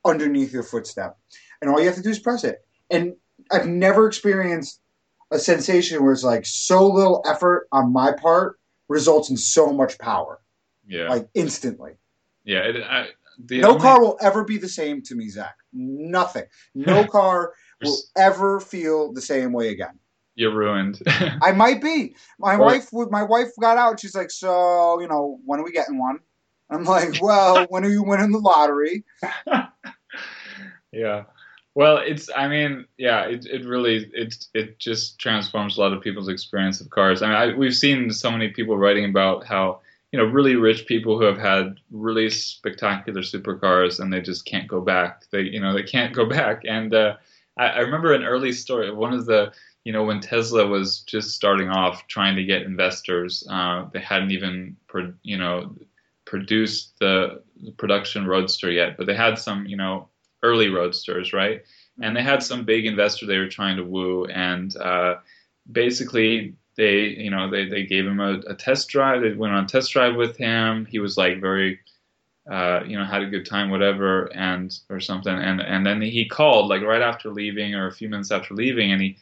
underneath 0.05 0.53
your 0.53 0.63
footstep, 0.63 1.17
and 1.61 1.71
all 1.71 1.79
you 1.79 1.87
have 1.87 1.95
to 1.95 2.03
do 2.03 2.09
is 2.09 2.19
press 2.19 2.43
it. 2.43 2.59
And 2.91 3.15
I've 3.51 3.67
never 3.67 4.05
experienced 4.05 4.79
a 5.31 5.39
sensation 5.39 6.03
where 6.03 6.11
it's 6.11 6.23
like 6.23 6.45
so 6.45 6.85
little 6.87 7.23
effort 7.25 7.67
on 7.71 7.91
my 7.93 8.11
part 8.11 8.59
results 8.87 9.29
in 9.29 9.37
so 9.37 9.71
much 9.71 9.97
power. 9.97 10.39
Yeah. 10.89 11.07
Like 11.07 11.29
instantly. 11.33 11.93
Yeah. 12.43 12.59
It, 12.59 12.83
I, 12.83 13.07
no 13.49 13.69
only... 13.69 13.81
car 13.81 14.01
will 14.01 14.17
ever 14.19 14.43
be 14.43 14.57
the 14.57 14.67
same 14.67 15.01
to 15.03 15.15
me, 15.15 15.29
Zach. 15.29 15.55
Nothing. 15.71 16.45
No 16.75 17.03
car 17.07 17.53
will 17.81 17.97
ever 18.17 18.59
feel 18.59 19.13
the 19.13 19.21
same 19.21 19.53
way 19.53 19.69
again. 19.69 19.97
You're 20.35 20.53
ruined. 20.53 21.01
I 21.41 21.51
might 21.51 21.81
be. 21.81 22.15
My 22.39 22.55
or... 22.55 22.65
wife 22.65 22.89
my 22.93 23.23
wife 23.23 23.49
got 23.59 23.77
out. 23.77 23.99
She's 23.99 24.15
like, 24.15 24.31
so 24.31 24.99
you 24.99 25.07
know, 25.07 25.39
when 25.45 25.59
are 25.59 25.63
we 25.63 25.71
getting 25.71 25.99
one? 25.99 26.19
I'm 26.69 26.83
like, 26.83 27.21
well, 27.21 27.65
when 27.69 27.83
are 27.83 27.89
you 27.89 28.03
winning 28.03 28.31
the 28.31 28.39
lottery? 28.39 29.03
yeah. 30.91 31.23
Well, 31.75 31.97
it's. 31.97 32.29
I 32.35 32.47
mean, 32.47 32.85
yeah. 32.97 33.25
It 33.25 33.45
it 33.45 33.65
really 33.65 34.09
it 34.13 34.47
it 34.53 34.79
just 34.79 35.19
transforms 35.19 35.77
a 35.77 35.81
lot 35.81 35.93
of 35.93 36.01
people's 36.01 36.29
experience 36.29 36.81
of 36.81 36.89
cars. 36.89 37.21
I 37.21 37.27
mean, 37.27 37.35
I, 37.35 37.57
we've 37.57 37.75
seen 37.75 38.11
so 38.11 38.31
many 38.31 38.49
people 38.49 38.77
writing 38.77 39.05
about 39.05 39.45
how 39.45 39.81
you 40.11 40.17
know, 40.17 40.25
really 40.25 40.55
rich 40.55 40.87
people 40.87 41.17
who 41.17 41.25
have 41.25 41.37
had 41.37 41.75
really 41.91 42.29
spectacular 42.29 43.21
supercars 43.21 43.99
and 43.99 44.11
they 44.11 44.21
just 44.21 44.45
can't 44.45 44.67
go 44.67 44.81
back. 44.81 45.23
They, 45.31 45.41
you 45.41 45.59
know, 45.59 45.73
they 45.73 45.83
can't 45.83 46.15
go 46.15 46.25
back. 46.29 46.63
And 46.67 46.93
uh, 46.93 47.17
I, 47.57 47.67
I 47.67 47.79
remember 47.79 48.13
an 48.13 48.23
early 48.23 48.51
story. 48.51 48.91
One 48.93 49.13
of 49.13 49.25
the, 49.25 49.51
you 49.83 49.93
know, 49.93 50.03
when 50.03 50.19
Tesla 50.19 50.65
was 50.65 51.01
just 51.01 51.31
starting 51.31 51.69
off 51.69 52.07
trying 52.07 52.35
to 52.35 52.43
get 52.43 52.63
investors, 52.63 53.47
uh, 53.49 53.85
they 53.93 53.99
hadn't 53.99 54.31
even, 54.31 54.77
pro- 54.87 55.13
you 55.23 55.37
know, 55.37 55.75
produced 56.25 56.97
the, 56.99 57.41
production 57.77 58.25
roadster 58.25 58.71
yet, 58.71 58.95
but 58.97 59.05
they 59.05 59.15
had 59.15 59.37
some, 59.37 59.65
you 59.65 59.75
know, 59.75 60.07
early 60.43 60.69
roadsters, 60.69 61.33
right? 61.33 61.63
And 62.01 62.15
they 62.15 62.23
had 62.23 62.41
some 62.41 62.63
big 62.63 62.85
investor 62.85 63.25
they 63.25 63.37
were 63.37 63.49
trying 63.49 63.77
to 63.77 63.83
woo, 63.83 64.25
and 64.25 64.75
uh, 64.77 65.15
basically 65.69 66.55
they 66.79 67.07
you 67.07 67.29
know 67.29 67.49
they, 67.49 67.67
they 67.67 67.83
gave 67.83 68.07
him 68.07 68.21
a, 68.21 68.39
a, 68.47 68.55
test 68.55 68.87
drive. 68.87 69.21
They 69.21 69.33
went 69.33 69.53
on 69.53 69.65
a 69.65 69.67
test 69.67 69.91
drive 69.91 70.15
with 70.15 70.37
him. 70.37 70.85
He 70.85 70.99
was 70.99 71.17
like 71.17 71.41
very 71.41 71.79
uh, 72.49 72.83
you 72.87 72.97
know 72.97 73.03
had 73.03 73.21
a 73.21 73.29
good 73.29 73.45
time 73.45 73.69
whatever 73.69 74.33
and 74.33 74.73
or 74.89 75.01
something. 75.01 75.33
And 75.33 75.59
and 75.59 75.85
then 75.85 76.01
he 76.01 76.25
called 76.25 76.69
like 76.69 76.81
right 76.81 77.01
after 77.01 77.31
leaving 77.31 77.75
or 77.75 77.87
a 77.87 77.91
few 77.91 78.07
minutes 78.07 78.31
after 78.31 78.53
leaving 78.53 78.93
and 78.93 79.01
he 79.01 79.17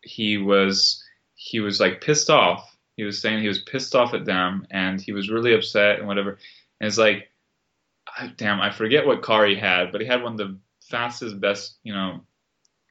he 0.00 0.38
was 0.38 1.04
he 1.34 1.60
was 1.60 1.78
like 1.78 2.00
pissed 2.00 2.30
off. 2.30 2.74
He 2.96 3.04
was 3.04 3.20
saying 3.20 3.42
he 3.42 3.48
was 3.48 3.60
pissed 3.60 3.94
off 3.94 4.14
at 4.14 4.24
them 4.24 4.66
and 4.70 4.98
he 4.98 5.12
was 5.12 5.30
really 5.30 5.54
upset 5.54 5.98
and 5.98 6.08
whatever. 6.08 6.38
And 6.80 6.88
it's 6.88 6.98
like 6.98 7.28
damn 8.36 8.60
i 8.60 8.70
forget 8.70 9.06
what 9.06 9.20
car 9.22 9.44
he 9.44 9.56
had 9.56 9.92
but 9.92 10.00
he 10.00 10.06
had 10.06 10.22
one 10.22 10.32
of 10.32 10.38
the 10.38 10.56
fastest 10.80 11.38
best 11.40 11.76
you 11.82 11.92
know 11.92 12.20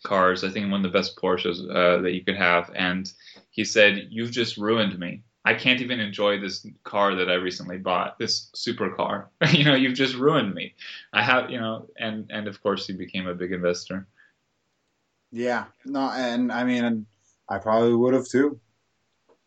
cars 0.05 0.43
i 0.43 0.49
think 0.49 0.71
one 0.71 0.85
of 0.85 0.91
the 0.91 0.97
best 0.97 1.17
porsches 1.17 1.59
uh, 1.69 2.01
that 2.01 2.13
you 2.13 2.23
could 2.23 2.37
have 2.37 2.71
and 2.75 3.11
he 3.55 3.63
said, 3.63 4.09
"You've 4.11 4.31
just 4.31 4.57
ruined 4.57 4.99
me. 4.99 5.23
I 5.45 5.53
can't 5.53 5.79
even 5.79 6.01
enjoy 6.01 6.41
this 6.41 6.67
car 6.83 7.15
that 7.15 7.29
I 7.29 7.35
recently 7.35 7.77
bought, 7.77 8.19
this 8.19 8.51
supercar. 8.53 9.27
you 9.51 9.63
know, 9.63 9.75
you've 9.75 9.93
just 9.93 10.15
ruined 10.15 10.53
me. 10.53 10.73
I 11.13 11.23
have, 11.23 11.49
you 11.49 11.59
know, 11.59 11.87
and 11.97 12.29
and 12.29 12.49
of 12.49 12.61
course 12.61 12.85
he 12.85 12.91
became 12.91 13.27
a 13.27 13.33
big 13.33 13.53
investor. 13.53 14.07
Yeah, 15.31 15.65
no, 15.85 16.09
and 16.11 16.51
I 16.51 16.65
mean, 16.65 17.05
I 17.47 17.57
probably 17.59 17.95
would 17.95 18.13
have 18.13 18.27
too. 18.27 18.59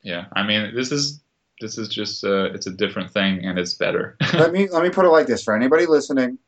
Yeah, 0.02 0.24
I 0.32 0.42
mean, 0.42 0.74
this 0.74 0.90
is 0.90 1.20
this 1.60 1.76
is 1.76 1.88
just 1.88 2.24
uh, 2.24 2.44
it's 2.54 2.66
a 2.66 2.72
different 2.72 3.10
thing 3.10 3.44
and 3.44 3.58
it's 3.58 3.74
better. 3.74 4.16
let 4.32 4.52
me 4.52 4.68
let 4.70 4.82
me 4.82 4.90
put 4.90 5.04
it 5.04 5.10
like 5.10 5.26
this 5.26 5.44
for 5.44 5.54
anybody 5.54 5.84
listening: 5.84 6.38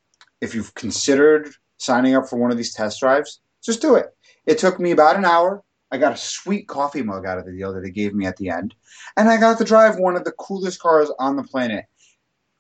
if 0.41 0.55
you've 0.55 0.73
considered 0.75 1.51
signing 1.77 2.15
up 2.15 2.27
for 2.27 2.37
one 2.37 2.51
of 2.51 2.57
these 2.57 2.73
test 2.73 3.01
drives, 3.01 3.41
just 3.63 3.83
do 3.83 3.95
it. 3.95 4.15
It 4.47 4.59
took 4.59 4.81
me 4.81 4.91
about 4.91 5.17
an 5.17 5.25
hour. 5.25 5.63
I 5.93 5.99
got 5.99 6.13
a 6.13 6.17
sweet 6.17 6.69
coffee 6.69 7.03
mug 7.03 7.27
out 7.27 7.39
of 7.39 7.45
the 7.45 7.53
deal 7.53 7.73
that 7.73 7.81
they 7.81 7.91
gave 7.91 8.15
me 8.15 8.27
at 8.27 8.37
the 8.37 8.49
end. 8.49 8.75
And 9.17 9.29
I 9.29 9.37
got 9.39 9.59
to 9.59 9.65
drive 9.65 9.97
one 9.97 10.17
of 10.17 10.25
the 10.25 10.33
coolest 10.33 10.81
cars 10.81 11.11
on 11.19 11.37
the 11.37 11.43
planet 11.43 11.87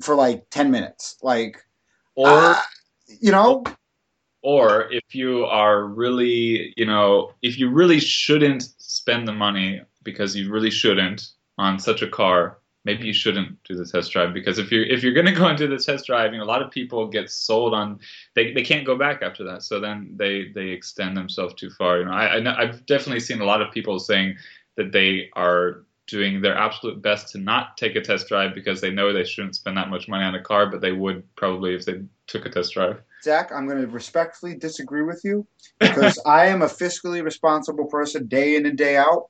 for 0.02 0.14
like 0.14 0.48
10 0.50 0.70
minutes. 0.70 1.16
Like, 1.22 1.64
or, 2.16 2.28
uh, 2.28 2.60
you 3.20 3.30
know? 3.30 3.64
Or 4.42 4.90
if 4.90 5.14
you 5.14 5.44
are 5.44 5.84
really, 5.84 6.72
you 6.76 6.86
know, 6.86 7.32
if 7.42 7.58
you 7.58 7.70
really 7.70 8.00
shouldn't 8.00 8.62
spend 8.78 9.28
the 9.28 9.32
money 9.32 9.82
because 10.02 10.34
you 10.34 10.50
really 10.50 10.70
shouldn't 10.70 11.28
on 11.58 11.78
such 11.78 12.02
a 12.02 12.08
car, 12.08 12.58
maybe 12.84 13.06
you 13.06 13.12
shouldn't 13.12 13.62
do 13.64 13.74
the 13.74 13.84
test 13.84 14.10
drive 14.10 14.32
because 14.32 14.58
if 14.58 14.72
you're 14.72 14.84
if 14.84 15.02
you're 15.02 15.12
going 15.12 15.26
to 15.26 15.32
go 15.32 15.48
into 15.48 15.66
the 15.66 15.78
test 15.78 16.06
drive, 16.06 16.32
you 16.32 16.38
know, 16.38 16.44
a 16.44 16.46
lot 16.46 16.62
of 16.62 16.70
people 16.70 17.06
get 17.06 17.30
sold 17.30 17.74
on 17.74 18.00
they, 18.34 18.52
they 18.52 18.62
can't 18.62 18.86
go 18.86 18.96
back 18.96 19.22
after 19.22 19.44
that. 19.44 19.62
So 19.62 19.80
then 19.80 20.12
they 20.16 20.48
they 20.54 20.68
extend 20.68 21.16
themselves 21.16 21.54
too 21.54 21.70
far. 21.70 21.98
You 21.98 22.06
know, 22.06 22.12
I, 22.12 22.38
I 22.38 22.62
I've 22.62 22.86
definitely 22.86 23.20
seen 23.20 23.40
a 23.40 23.44
lot 23.44 23.62
of 23.62 23.72
people 23.72 23.98
saying 23.98 24.36
that 24.76 24.92
they 24.92 25.30
are 25.34 25.84
doing 26.06 26.40
their 26.40 26.56
absolute 26.56 27.00
best 27.00 27.28
to 27.28 27.38
not 27.38 27.76
take 27.76 27.94
a 27.94 28.00
test 28.00 28.26
drive 28.26 28.52
because 28.52 28.80
they 28.80 28.90
know 28.90 29.12
they 29.12 29.24
shouldn't 29.24 29.54
spend 29.54 29.76
that 29.76 29.88
much 29.88 30.08
money 30.08 30.24
on 30.24 30.34
a 30.34 30.42
car, 30.42 30.66
but 30.66 30.80
they 30.80 30.90
would 30.90 31.22
probably 31.36 31.74
if 31.74 31.84
they 31.84 32.02
took 32.26 32.44
a 32.46 32.50
test 32.50 32.74
drive. 32.74 33.00
Zach, 33.22 33.52
I'm 33.52 33.66
going 33.68 33.80
to 33.80 33.86
respectfully 33.86 34.56
disagree 34.56 35.02
with 35.02 35.20
you 35.24 35.46
because 35.78 36.18
I 36.26 36.46
am 36.46 36.62
a 36.62 36.66
fiscally 36.66 37.22
responsible 37.22 37.86
person 37.86 38.26
day 38.26 38.56
in 38.56 38.66
and 38.66 38.76
day 38.76 38.96
out. 38.96 39.28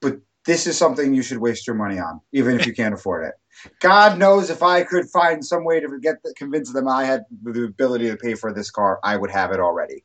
But 0.00 0.20
this 0.44 0.66
is 0.66 0.76
something 0.76 1.14
you 1.14 1.22
should 1.22 1.38
waste 1.38 1.66
your 1.66 1.76
money 1.76 1.98
on, 1.98 2.20
even 2.32 2.58
if 2.58 2.66
you 2.66 2.72
can't 2.72 2.94
afford 2.94 3.24
it. 3.24 3.34
God 3.80 4.18
knows 4.18 4.50
if 4.50 4.62
I 4.62 4.82
could 4.82 5.08
find 5.10 5.44
some 5.44 5.64
way 5.64 5.80
to 5.80 6.00
get 6.00 6.16
convince 6.36 6.72
them 6.72 6.88
I 6.88 7.04
had 7.04 7.24
the 7.42 7.64
ability 7.64 8.08
to 8.10 8.16
pay 8.16 8.34
for 8.34 8.52
this 8.52 8.70
car, 8.70 8.98
I 9.04 9.16
would 9.16 9.30
have 9.30 9.52
it 9.52 9.60
already. 9.60 10.04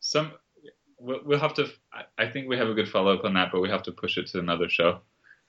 Some 0.00 0.32
we'll 0.98 1.38
have 1.38 1.54
to. 1.54 1.68
I 2.18 2.26
think 2.26 2.48
we 2.48 2.56
have 2.56 2.68
a 2.68 2.74
good 2.74 2.88
follow 2.88 3.14
up 3.14 3.24
on 3.24 3.34
that, 3.34 3.50
but 3.52 3.60
we 3.60 3.68
have 3.68 3.82
to 3.84 3.92
push 3.92 4.16
it 4.16 4.26
to 4.28 4.38
another 4.38 4.68
show. 4.68 5.00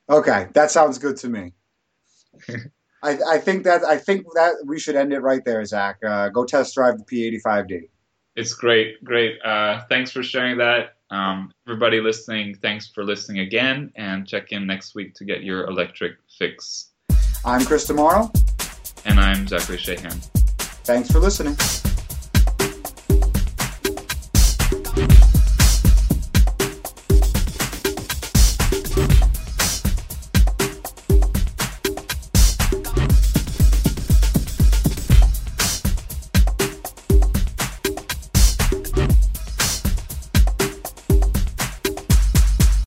Okay, 0.10 0.48
that 0.54 0.72
sounds 0.72 0.98
good 0.98 1.18
to 1.18 1.30
me. 1.30 1.54
I, 3.04 3.18
I, 3.28 3.38
think 3.38 3.64
that 3.64 3.84
I 3.84 3.98
think 3.98 4.26
that 4.34 4.56
we 4.66 4.80
should 4.80 4.96
end 4.96 5.14
it 5.14 5.20
right 5.20 5.44
there, 5.46 5.64
Zach. 5.66 5.98
Uh, 6.06 6.30
go 6.30 6.44
test 6.44 6.76
drive 6.76 6.98
the 6.98 7.06
P85D. 7.06 7.90
It's 8.36 8.54
great, 8.54 9.02
great. 9.04 9.40
Uh, 9.46 9.84
thanks 9.88 10.12
for 10.12 10.22
sharing 10.22 10.58
that. 10.58 10.96
Um, 11.10 11.54
everybody 11.68 12.02
listening, 12.02 12.56
thanks 12.56 12.88
for 12.88 13.06
listening 13.06 13.40
again, 13.40 13.94
and 13.96 14.28
check 14.28 14.52
in 14.52 14.68
next 14.68 14.94
week 14.94 15.14
to 15.16 15.24
get 15.24 15.44
your 15.44 15.66
electric 15.68 16.18
fix. 16.38 16.92
I'm 17.46 17.64
Chris 17.64 17.90
DeMorro. 17.90 18.34
And 19.06 19.20
I'm 19.20 19.48
Zachary 19.48 19.78
Shahan. 19.78 20.14
Thanks 20.84 21.10
for 21.10 21.20
listening. 21.20 21.56